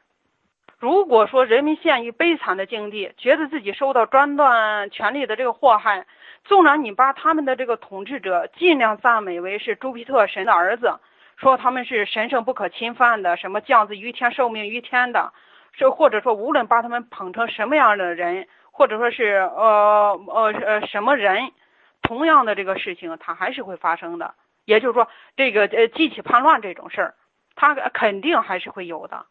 [0.83, 6.05] 如果说人民陷于悲惨的境地，觉得自己受到专断权力的这个祸害，
[6.43, 10.99] 纵然你把他们的这个统治者尽量赞美为是朱庇特神的儿子，
[11.37, 15.31] 说他们是神圣不可侵犯的，什么降子于天，受命于天的，
[15.71, 21.53] 是或者说无论把他们捧成什么样的人，或者说是呃呃呃什么人，
[22.01, 24.33] 同样的这个事情它还是会发生的。
[24.65, 25.07] 也就是说，
[25.37, 27.13] 这个呃激起叛乱这种事儿，
[27.55, 29.27] 它肯定还是会有的。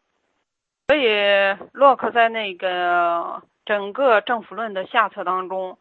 [0.87, 1.07] 所以，
[1.71, 5.77] 洛克在那个整个政府论的下册当中，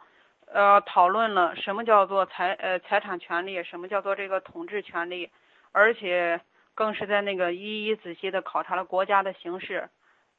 [0.46, 5.28] 呃，讨论了什么叫做财呃财产权利，什么叫做这个统治权利，
[5.72, 6.40] 而且
[6.74, 9.90] 更是在那个一一仔细的考察了国家的形式，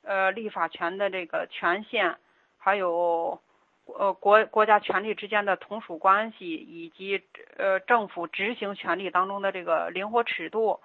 [0.01, 2.15] 呃，立法权的这个权限，
[2.57, 3.41] 还有
[3.85, 7.21] 呃国国家权力之间的同属关系，以及
[7.57, 10.79] 呃政府执行权力当中的这个灵活尺度。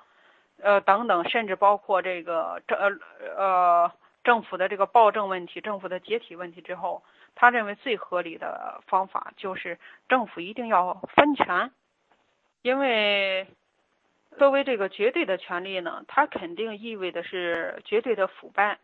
[0.60, 2.90] 呃，等等，甚至包括这个政呃
[3.36, 3.92] 呃
[4.24, 7.02] 政府的这个暴政问题、政府的解体问题之后，
[7.34, 9.78] 他认为最合理的方法就是
[10.08, 11.70] 政府一定要分权，
[12.62, 13.46] 因为
[14.36, 18.78] 作为这个绝对的权利呢，它肯定意味的是绝对的腐败。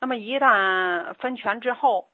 [0.00, 2.08] 那么一旦分权之后，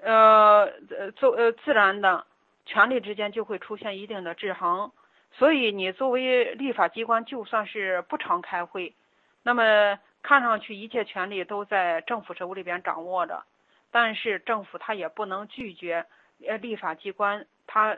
[0.00, 2.26] 呃呃，自呃自然的
[2.64, 4.90] 权力之间就会出现一定的制衡。
[5.36, 8.94] 所以，你作为立法机关，就算是不常开会，
[9.42, 13.42] 那么看上去一切权力都在政府手里边掌握着，
[13.90, 16.06] 但是政府他也不能拒绝
[16.46, 17.96] 呃立法机关他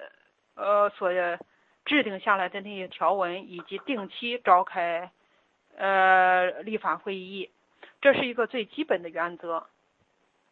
[0.54, 1.12] 呃所
[1.84, 5.10] 制定下来的那些条文，以及定期召开
[5.76, 7.50] 呃立法会议，
[8.00, 9.66] 这是一个最基本的原则。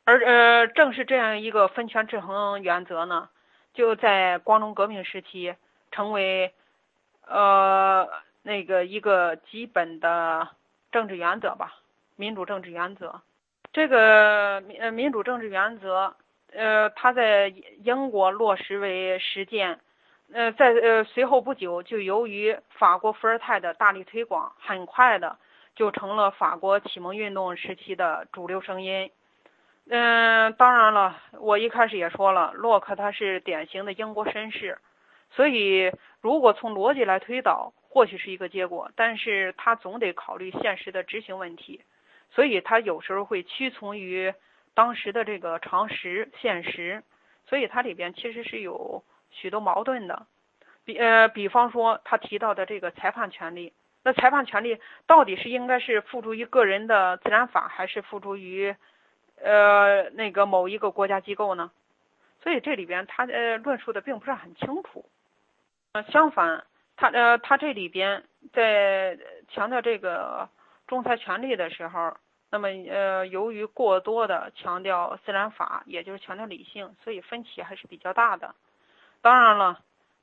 [0.05, 3.31] 而呃正是这样一个分权制衡原则呢，
[3.73, 5.55] 就在光荣革命时期
[5.91, 6.53] 成为。
[7.27, 8.09] 呃，
[8.43, 10.49] 那个一个基本的
[10.93, 11.75] 政治原则吧，
[12.17, 13.23] 民主政治原则。
[13.73, 16.15] 这个民民主政治原则，
[16.53, 17.49] 呃，它在
[17.83, 19.81] 英国落实为实践。
[20.33, 25.39] 呃，在呃随后不久，就由于法国伏尔泰的大力推广，很快的
[25.75, 29.11] 就成了法国启蒙运动时期的主流声音。
[29.89, 34.79] 嗯，当然了，我一开始也说了，洛克他是典型的英国绅士，
[35.31, 35.91] 所以。
[36.25, 41.83] 如果从逻辑来推导，或许是一个结果，但是他总得考虑现实的执行问题，
[42.31, 44.33] 所以他有时候会屈从于
[44.73, 47.03] 当时的这个常识现实，
[47.47, 50.25] 所以它里边其实是有许多矛盾的。
[50.87, 58.75] 比呃，比方说他提到的这个裁判权利，那裁判权利到底是应该是付诸于个人的自然法，还是付诸于
[59.43, 61.71] 呃那个某一个国家机构呢？
[62.43, 65.05] 所以这里边他呃论述的并不是很清楚。
[65.95, 66.65] 呃，相反，
[66.97, 69.17] 他呃，他这里边在
[69.49, 70.49] 强调这个
[70.89, 72.17] 仲裁权利的时候，
[72.51, 78.57] 那么呃，由于过多的强调自然法，也就是强调理性，所以分歧还是比较大的。
[79.23, 79.79] 当然了，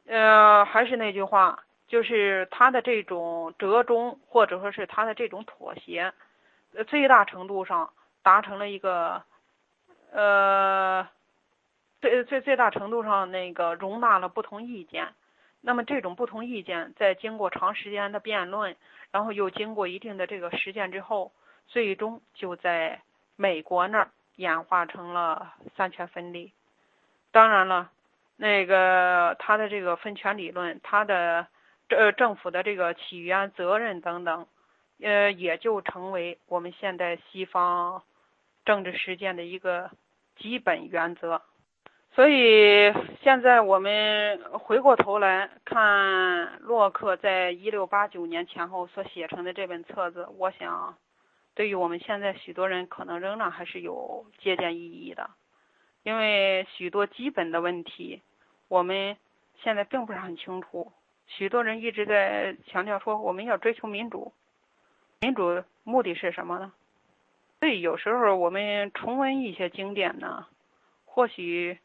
[0.08, 6.14] 呃，还是那句话，就是他的这种折中，或者说是他的这种妥协，
[6.76, 7.94] 呃最大程度上
[8.24, 9.24] 达成了一个
[10.12, 11.08] 呃，
[12.02, 15.14] 最最最大程度上那个容纳了不同意见。
[15.62, 18.76] 那么这种不同意见，在经过长时间的辩论，
[19.12, 21.32] 然后又经过一定的这个实践之后，
[21.68, 23.02] 最终就在
[23.36, 26.52] 美国那儿演化成了三权分立。
[27.32, 27.92] 当然了，
[28.38, 31.48] 那个他的这个分权理论，他的
[31.88, 34.48] 这政府的这个起源、责任等等，
[35.00, 38.02] 呃，也就成为我们现代西方
[38.66, 39.92] 政治实践的一个
[40.38, 41.44] 基本原则。
[42.14, 42.92] 所以
[43.24, 50.98] 现在我们回过头来看洛克在一六八九年前后所写成的这本册子，我想，
[51.56, 55.30] 对于我们现在许多人可能仍然还是有借鉴意义的，
[56.04, 58.22] 因为许多基本的问题，
[58.68, 59.16] 我们
[59.64, 60.92] 现在并不是很清楚。
[61.28, 64.34] 许多人一直在强调说我们要追求民主，
[65.22, 66.74] 民主目的是什么呢？
[67.62, 70.46] 所以有时候我们重温一些经典呢，
[71.06, 71.80] 或许。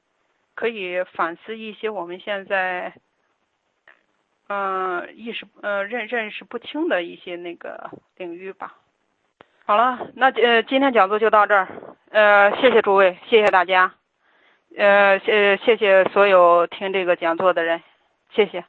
[0.56, 2.94] 可以反思一些我们现在，
[4.48, 8.74] 嗯，意识呃认认识不清的一些那个领域吧。
[9.66, 11.68] 好了，那呃今天讲座就到这儿，
[12.10, 13.92] 呃谢谢诸位，谢谢大家，
[14.76, 17.82] 呃谢谢谢所有听这个讲座的人，
[18.30, 18.64] 谢谢。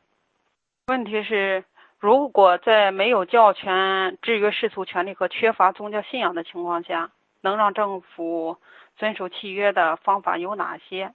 [0.88, 1.64] 问题是，
[2.00, 7.12] 如果在没有教权制约世俗权利和缺乏宗教信仰的情况下，
[7.42, 8.58] 能让政府
[8.98, 11.14] 遵守契约的方法有哪些？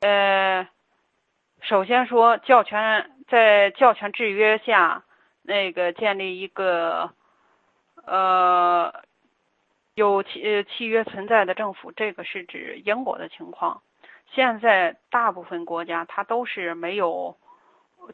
[0.00, 0.68] 呃，
[1.62, 5.04] 首先说教权在教权制约下，
[5.42, 7.12] 那个建立一个
[8.04, 8.92] 呃
[9.94, 13.82] 有契契约存在的政府，这个是指英国的情况。
[14.32, 17.36] 现在大部分国家它都是没有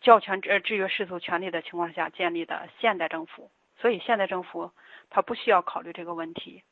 [0.01, 4.71] 教权制制约世俗权利的情况下建立的现代政府，所以现代政府
[5.11, 6.63] 它不需要考虑这个问题。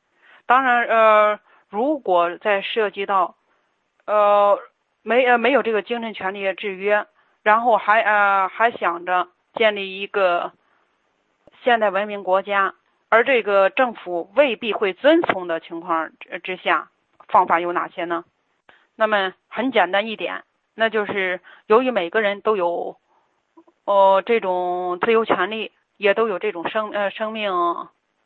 [0.45, 1.39] 当然，呃，
[1.69, 3.35] 如果在涉及到
[4.05, 4.57] 呃
[5.03, 7.05] 没呃没有这个精神权利的制约，
[7.43, 10.53] 然后还呃还想着建立一个
[11.63, 12.75] 现代文明国家，
[13.09, 16.11] 而这个政府未必会遵从的情况
[16.43, 16.89] 之下，
[17.27, 18.25] 方法有哪些呢？
[18.95, 20.43] 那么很简单一点，
[20.75, 22.97] 那就是由于每个人都有
[23.85, 27.51] 哦这种自由权利，也都有这种生呃生命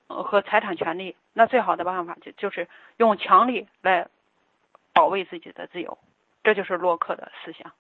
[0.08, 2.68] 和财产权利，那最好的办法就就是
[2.98, 4.08] 用强力来
[4.94, 5.98] 保卫自己的自由，
[6.46, 7.74] 这就是洛克的思想。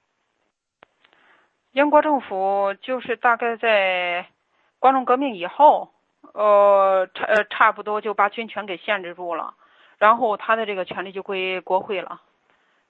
[1.72, 4.26] 英国政府就是大概在
[4.80, 5.91] 光荣革命以后，
[6.34, 9.53] 呃差呃差不多就把军权给限制住了，
[9.97, 12.22] 然后他的这个权利就归国会了。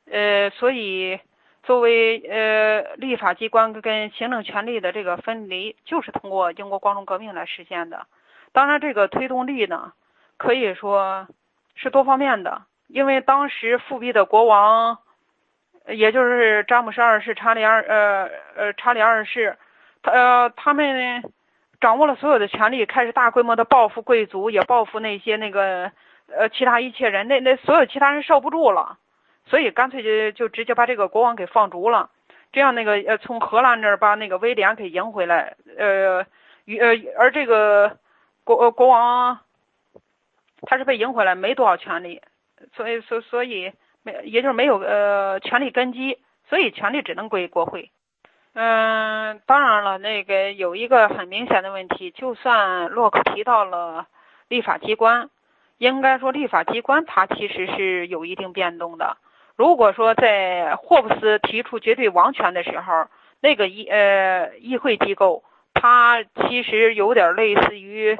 [0.09, 1.19] 呃，所以
[1.63, 8.05] 作为呃立法机关跟行政权力的这个分离，就是通过英国光荣革命来实现的。
[8.53, 9.93] 当然，这个推动力呢，
[10.37, 11.27] 可以说
[11.75, 12.61] 是多方面的。
[12.87, 14.99] 因为当时复辟的国王，
[15.87, 19.57] 也就是詹姆斯二世、查理二呃呃查理二世，
[20.01, 21.23] 他呃他们
[21.79, 25.91] 掌握了所有的权力，开始大规模的报复贵族，也报复那些那个
[26.27, 27.27] 呃其他一切人。
[27.27, 28.97] 那那所有其他人受不住了。
[29.47, 32.09] 所以干脆就就直接把这个国王给放逐了，
[32.51, 36.25] 这样那个呃从荷兰那儿把那个威廉给迎回来，呃
[36.65, 37.99] 与呃而这个
[38.43, 39.39] 国国王
[40.61, 42.23] 他是被迎回来没多少权利，
[42.73, 43.71] 所以所所以
[44.05, 47.89] 没也就是没有呃权力根基，所以权力只能归国会。
[48.53, 54.07] 嗯，当然了，那个有一个很明显的问题，就算洛克提到了
[54.47, 55.29] 立法机关，
[55.79, 59.17] 应该说立法机关它其实是有一定变动的。
[59.57, 63.07] 如果说在霍布斯提出绝对王权的时候，
[63.41, 65.43] 那个议呃议会机构，
[65.73, 68.17] 它其实有点类似于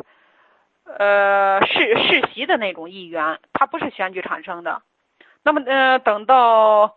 [0.85, 4.81] 呃世世袭的那种议员，它不是选举产生的。
[5.45, 6.95] 那么呃等到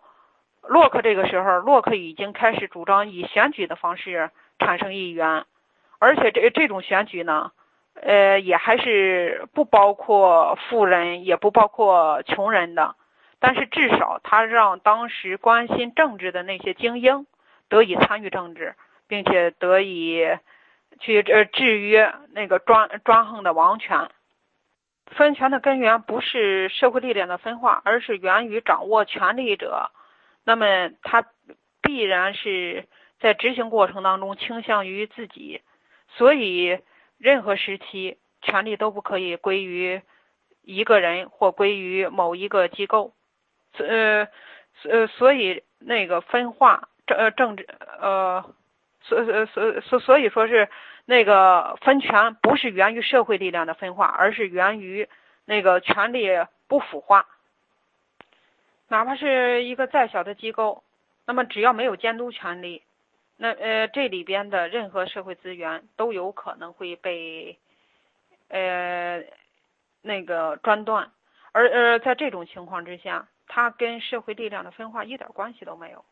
[0.63, 5.45] 洛克这个时候，洛克已经开始主张以选举的方式产生议员，
[5.99, 7.51] 而且这这种选举呢，
[8.01, 12.95] 呃也还是不包括富人，也不包括穷人的。
[13.39, 17.27] 但是至少他让当时关心政治的那些精英
[17.69, 18.75] 得以参与政治，
[19.07, 20.27] 并且得以
[20.99, 24.09] 去呃制约那个专专横的王权。
[25.11, 29.91] 分权的根源不是社会力量的分化，而是源于掌握权力者。
[30.45, 31.25] 那么他
[31.81, 32.85] 必然是
[33.19, 35.61] 在执行过程当中倾向于自己，
[36.09, 36.79] 所以
[37.17, 40.01] 任何时期权力都不可以归于
[40.61, 43.13] 一个人或归于某一个机构。
[43.77, 44.27] 呃，
[44.83, 47.67] 呃，所以那个分化政呃政治
[48.01, 48.43] 呃，
[49.01, 50.69] 所所所所所以说是
[51.09, 55.09] 那个分权不是源于社会力量的分化，而是源于
[55.45, 56.27] 那个权力
[56.67, 57.25] 不腐化。
[58.89, 60.83] 哪怕是一个再小的机构，
[61.25, 62.83] 那么只要没有监督权力，
[63.37, 67.57] 那呃这里边的任何社会资源都有可能会被
[68.49, 69.23] 呃
[70.03, 71.11] 那个专断，
[71.53, 73.27] 而呃在这种情况之下。
[73.51, 76.05] 它跟社会力量的分化一点关系都没有，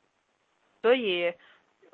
[0.82, 1.36] 所以，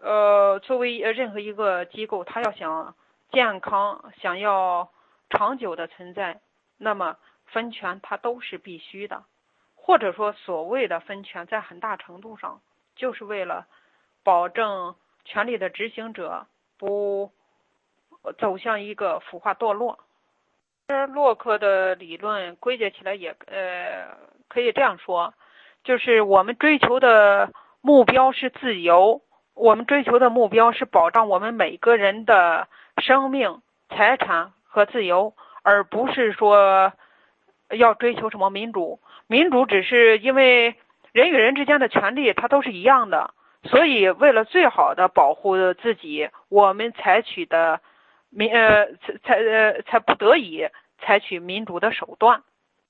[0.04, 2.93] 呃，作为任何一个机构，它要想
[3.32, 4.89] 健康、想要
[5.30, 6.41] 长久的存在，
[6.78, 9.24] 那么分权它都是必须的，
[9.76, 12.62] 或者说所谓的分权，在很大程度上
[12.95, 13.66] 就是为了
[14.24, 16.47] 保证权力的执行者
[16.78, 17.32] 不
[18.38, 19.99] 走向一个腐化堕落。
[21.14, 24.22] 洛克的理论归结起来也呃。
[24.49, 25.34] 可以这样说，
[25.84, 27.51] 就是我们追求的
[27.82, 29.24] 目标是自由，
[29.56, 36.91] 我们追求的目标是保障我们每个人的生命、财产和自由，而不是说
[37.70, 38.99] 要追求什么民主。
[39.28, 40.76] 民主只是因为
[41.12, 43.34] 人与人之间的权利它都是一样的，
[43.64, 47.80] 所以为了最好的保护自己，我们采取的
[48.30, 48.88] 民呃
[49.24, 50.68] 才呃才不得已
[50.99, 52.43] 采取民主的手段。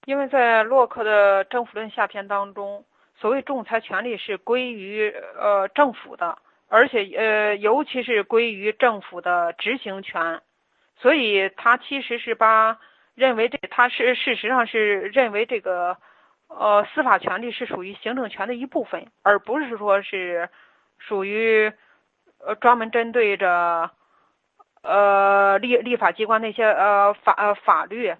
[0.06, 2.84] 因为在洛克的政府论下篇当中，
[3.20, 6.38] 所谓仲裁权利是归于呃政府的，
[6.74, 10.42] 而且呃尤其是归于政府的执行权，
[10.96, 12.80] 所以他其实是把
[13.14, 15.98] 认为这他是事实上是认为这个
[16.48, 20.50] 呃司法权利是属于行政权的一部分，而不是说是
[20.98, 21.72] 属于
[22.40, 23.92] 呃专门针对着
[24.82, 28.16] 呃立立法机关那些呃法呃法律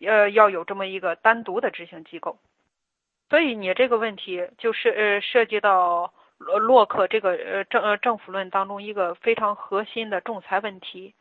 [0.00, 2.38] 呃要有这么一个单独的执行机构。
[3.28, 6.14] 所以你这个问题就是呃涉及到
[6.58, 11.14] 洛克这个呃政呃政府论当中一个非常核心的仲裁问题，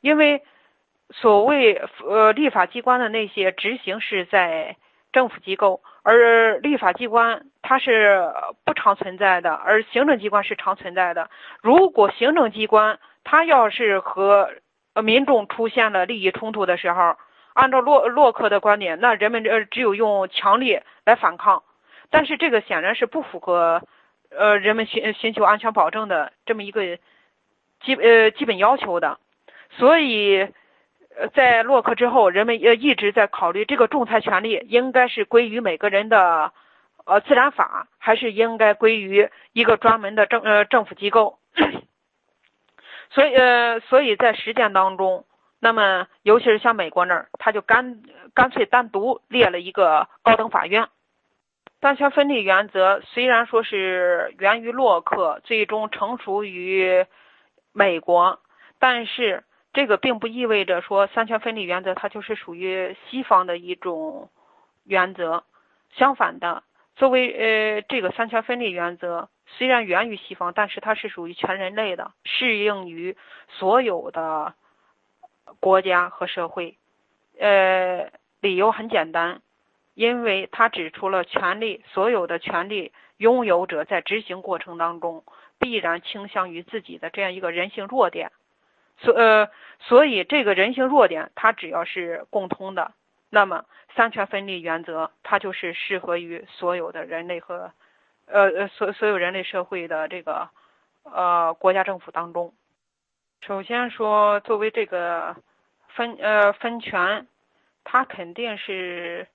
[0.00, 0.42] 因为
[1.10, 4.76] 所谓呃立法机关的那些执行是在
[5.12, 8.32] 政府机构，而立法机关它是
[8.64, 11.30] 不常存在的，而行政机关是常存在的。
[11.62, 14.50] 如果行政机关它要是和
[15.02, 17.16] 民众出现了利益冲突的时候，
[17.54, 21.62] 按照洛洛克的观点，那人们呃只有用强力来反抗，
[22.10, 23.82] 但是这个显然是不符合
[24.36, 26.98] 呃人们寻寻求安全保证的这么一个
[27.80, 29.18] 基呃基本要求的，
[29.70, 30.48] 所以
[31.16, 36.52] 呃在洛克之后，人们呃一直在考虑这个仲裁权利应该是归于每个人的
[37.04, 41.38] 呃自然法，还是应该归于一个专门的政呃政府机构，
[43.10, 45.24] 所以呃所以在实践当中。
[45.58, 48.02] 那么，尤其是像美国那儿，他就干
[48.34, 50.86] 干脆单独列了一个高等法院。
[51.86, 57.06] 三权分立原则虽然说是源于洛克，最终成熟于
[57.72, 58.40] 美国，
[58.80, 64.30] 但是这个并不意味着说三权分立原则它就是属于西方的一种
[64.82, 65.44] 原则。
[65.94, 66.64] 相反的，
[66.96, 73.16] 作为呃这个三权分立原则虽然源于西方，但是它是属于全人类的，适应于
[73.48, 74.54] 所有的。
[75.60, 76.76] 国家和社会，
[77.38, 78.10] 呃，
[78.40, 79.40] 理由很简单，
[79.96, 85.24] 因为他指出了权利，所有的权利拥有者在执行过程当中
[85.58, 88.30] 必然倾向于自己的这样一个人性弱点，
[88.98, 89.48] 所呃，
[89.80, 92.92] 所以这个人性弱点它只要是共通的，
[93.30, 97.72] 那么三权分立原则它就是适合于所有的人类和
[98.26, 100.50] 呃呃所所有人类社会的这个
[101.04, 102.52] 呃国家政府当中。
[103.40, 105.36] 首先说，作为这个
[105.88, 107.26] 分呃分权，
[107.82, 109.26] 它肯定是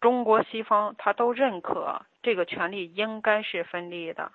[0.00, 4.32] 中国西方他都认可这个权利应该是分立的。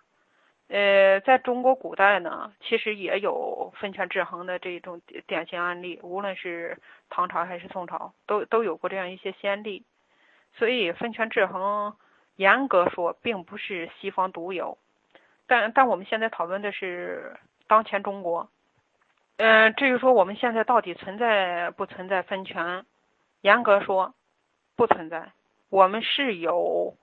[0.68, 6.78] 呃，在中国古代呢，其实也有分权制衡的这种典型案例，无论是
[7.09, 9.84] 唐朝还是宋朝，都都有过这样一些先例。
[10.55, 11.95] 所以分权制衡
[12.36, 14.78] 严格说并不是西方独有，
[15.47, 17.38] 但但我们现在讨论的是。
[17.66, 18.49] 当前中国，
[19.38, 22.86] 嗯，至于说我们现在到底存在不存在分权，
[23.39, 24.14] 严格说
[24.76, 25.32] 不存在。
[25.74, 26.95] 我们是有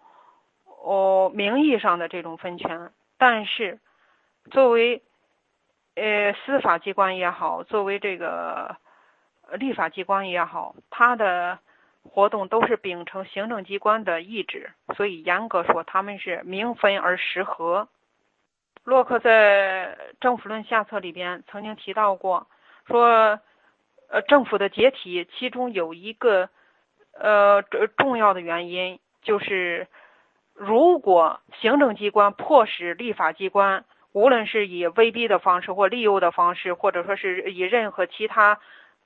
[0.85, 3.81] 哦名义上的这种分权，但是
[4.53, 5.03] 作为
[5.97, 8.77] 呃司法机关也好，作为这个
[9.55, 11.59] 立法机关也好，它的
[12.05, 17.89] 活动都是秉承行政机关的意志，所以严格说他们是名分而实合。
[18.85, 22.47] 洛克在《政府论下册》里边曾经提到过，
[22.87, 23.41] 说，
[24.11, 26.49] 呃，政府的解体其中有一个，
[27.21, 27.63] 呃，
[27.99, 29.87] 重要的原因就是，
[30.55, 38.59] 如果行政机关迫使立法机关，无论是以威逼的方式或利诱的方式，或者说是以任何其他，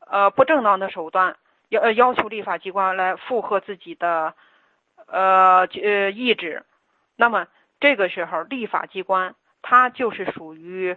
[0.06, 1.36] 呃，不正当的手段，
[1.68, 4.34] 要要求立法机关来附和自己的，
[5.06, 6.64] 呃，呃，意志，
[7.16, 7.48] 那么
[7.80, 9.34] 这个时候立法机关。
[9.66, 10.94] 它就是属于，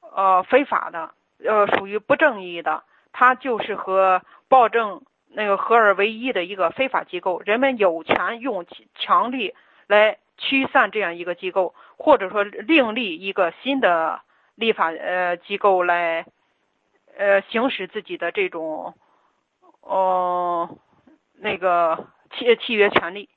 [0.00, 1.12] 呃，非法的，
[1.44, 2.82] 呃，属于不正义的。
[3.12, 5.02] 它就是和暴政
[5.32, 7.40] 那个合二为一的一个非法机构。
[7.40, 9.54] 人们有权用强力
[9.86, 14.20] 来驱散这样一个机构，或者说另立一个新的
[14.54, 16.26] 立法呃机构来，
[17.16, 18.94] 呃，行使自己的这种，
[19.80, 20.78] 哦，
[21.34, 23.28] 那个契契约权利。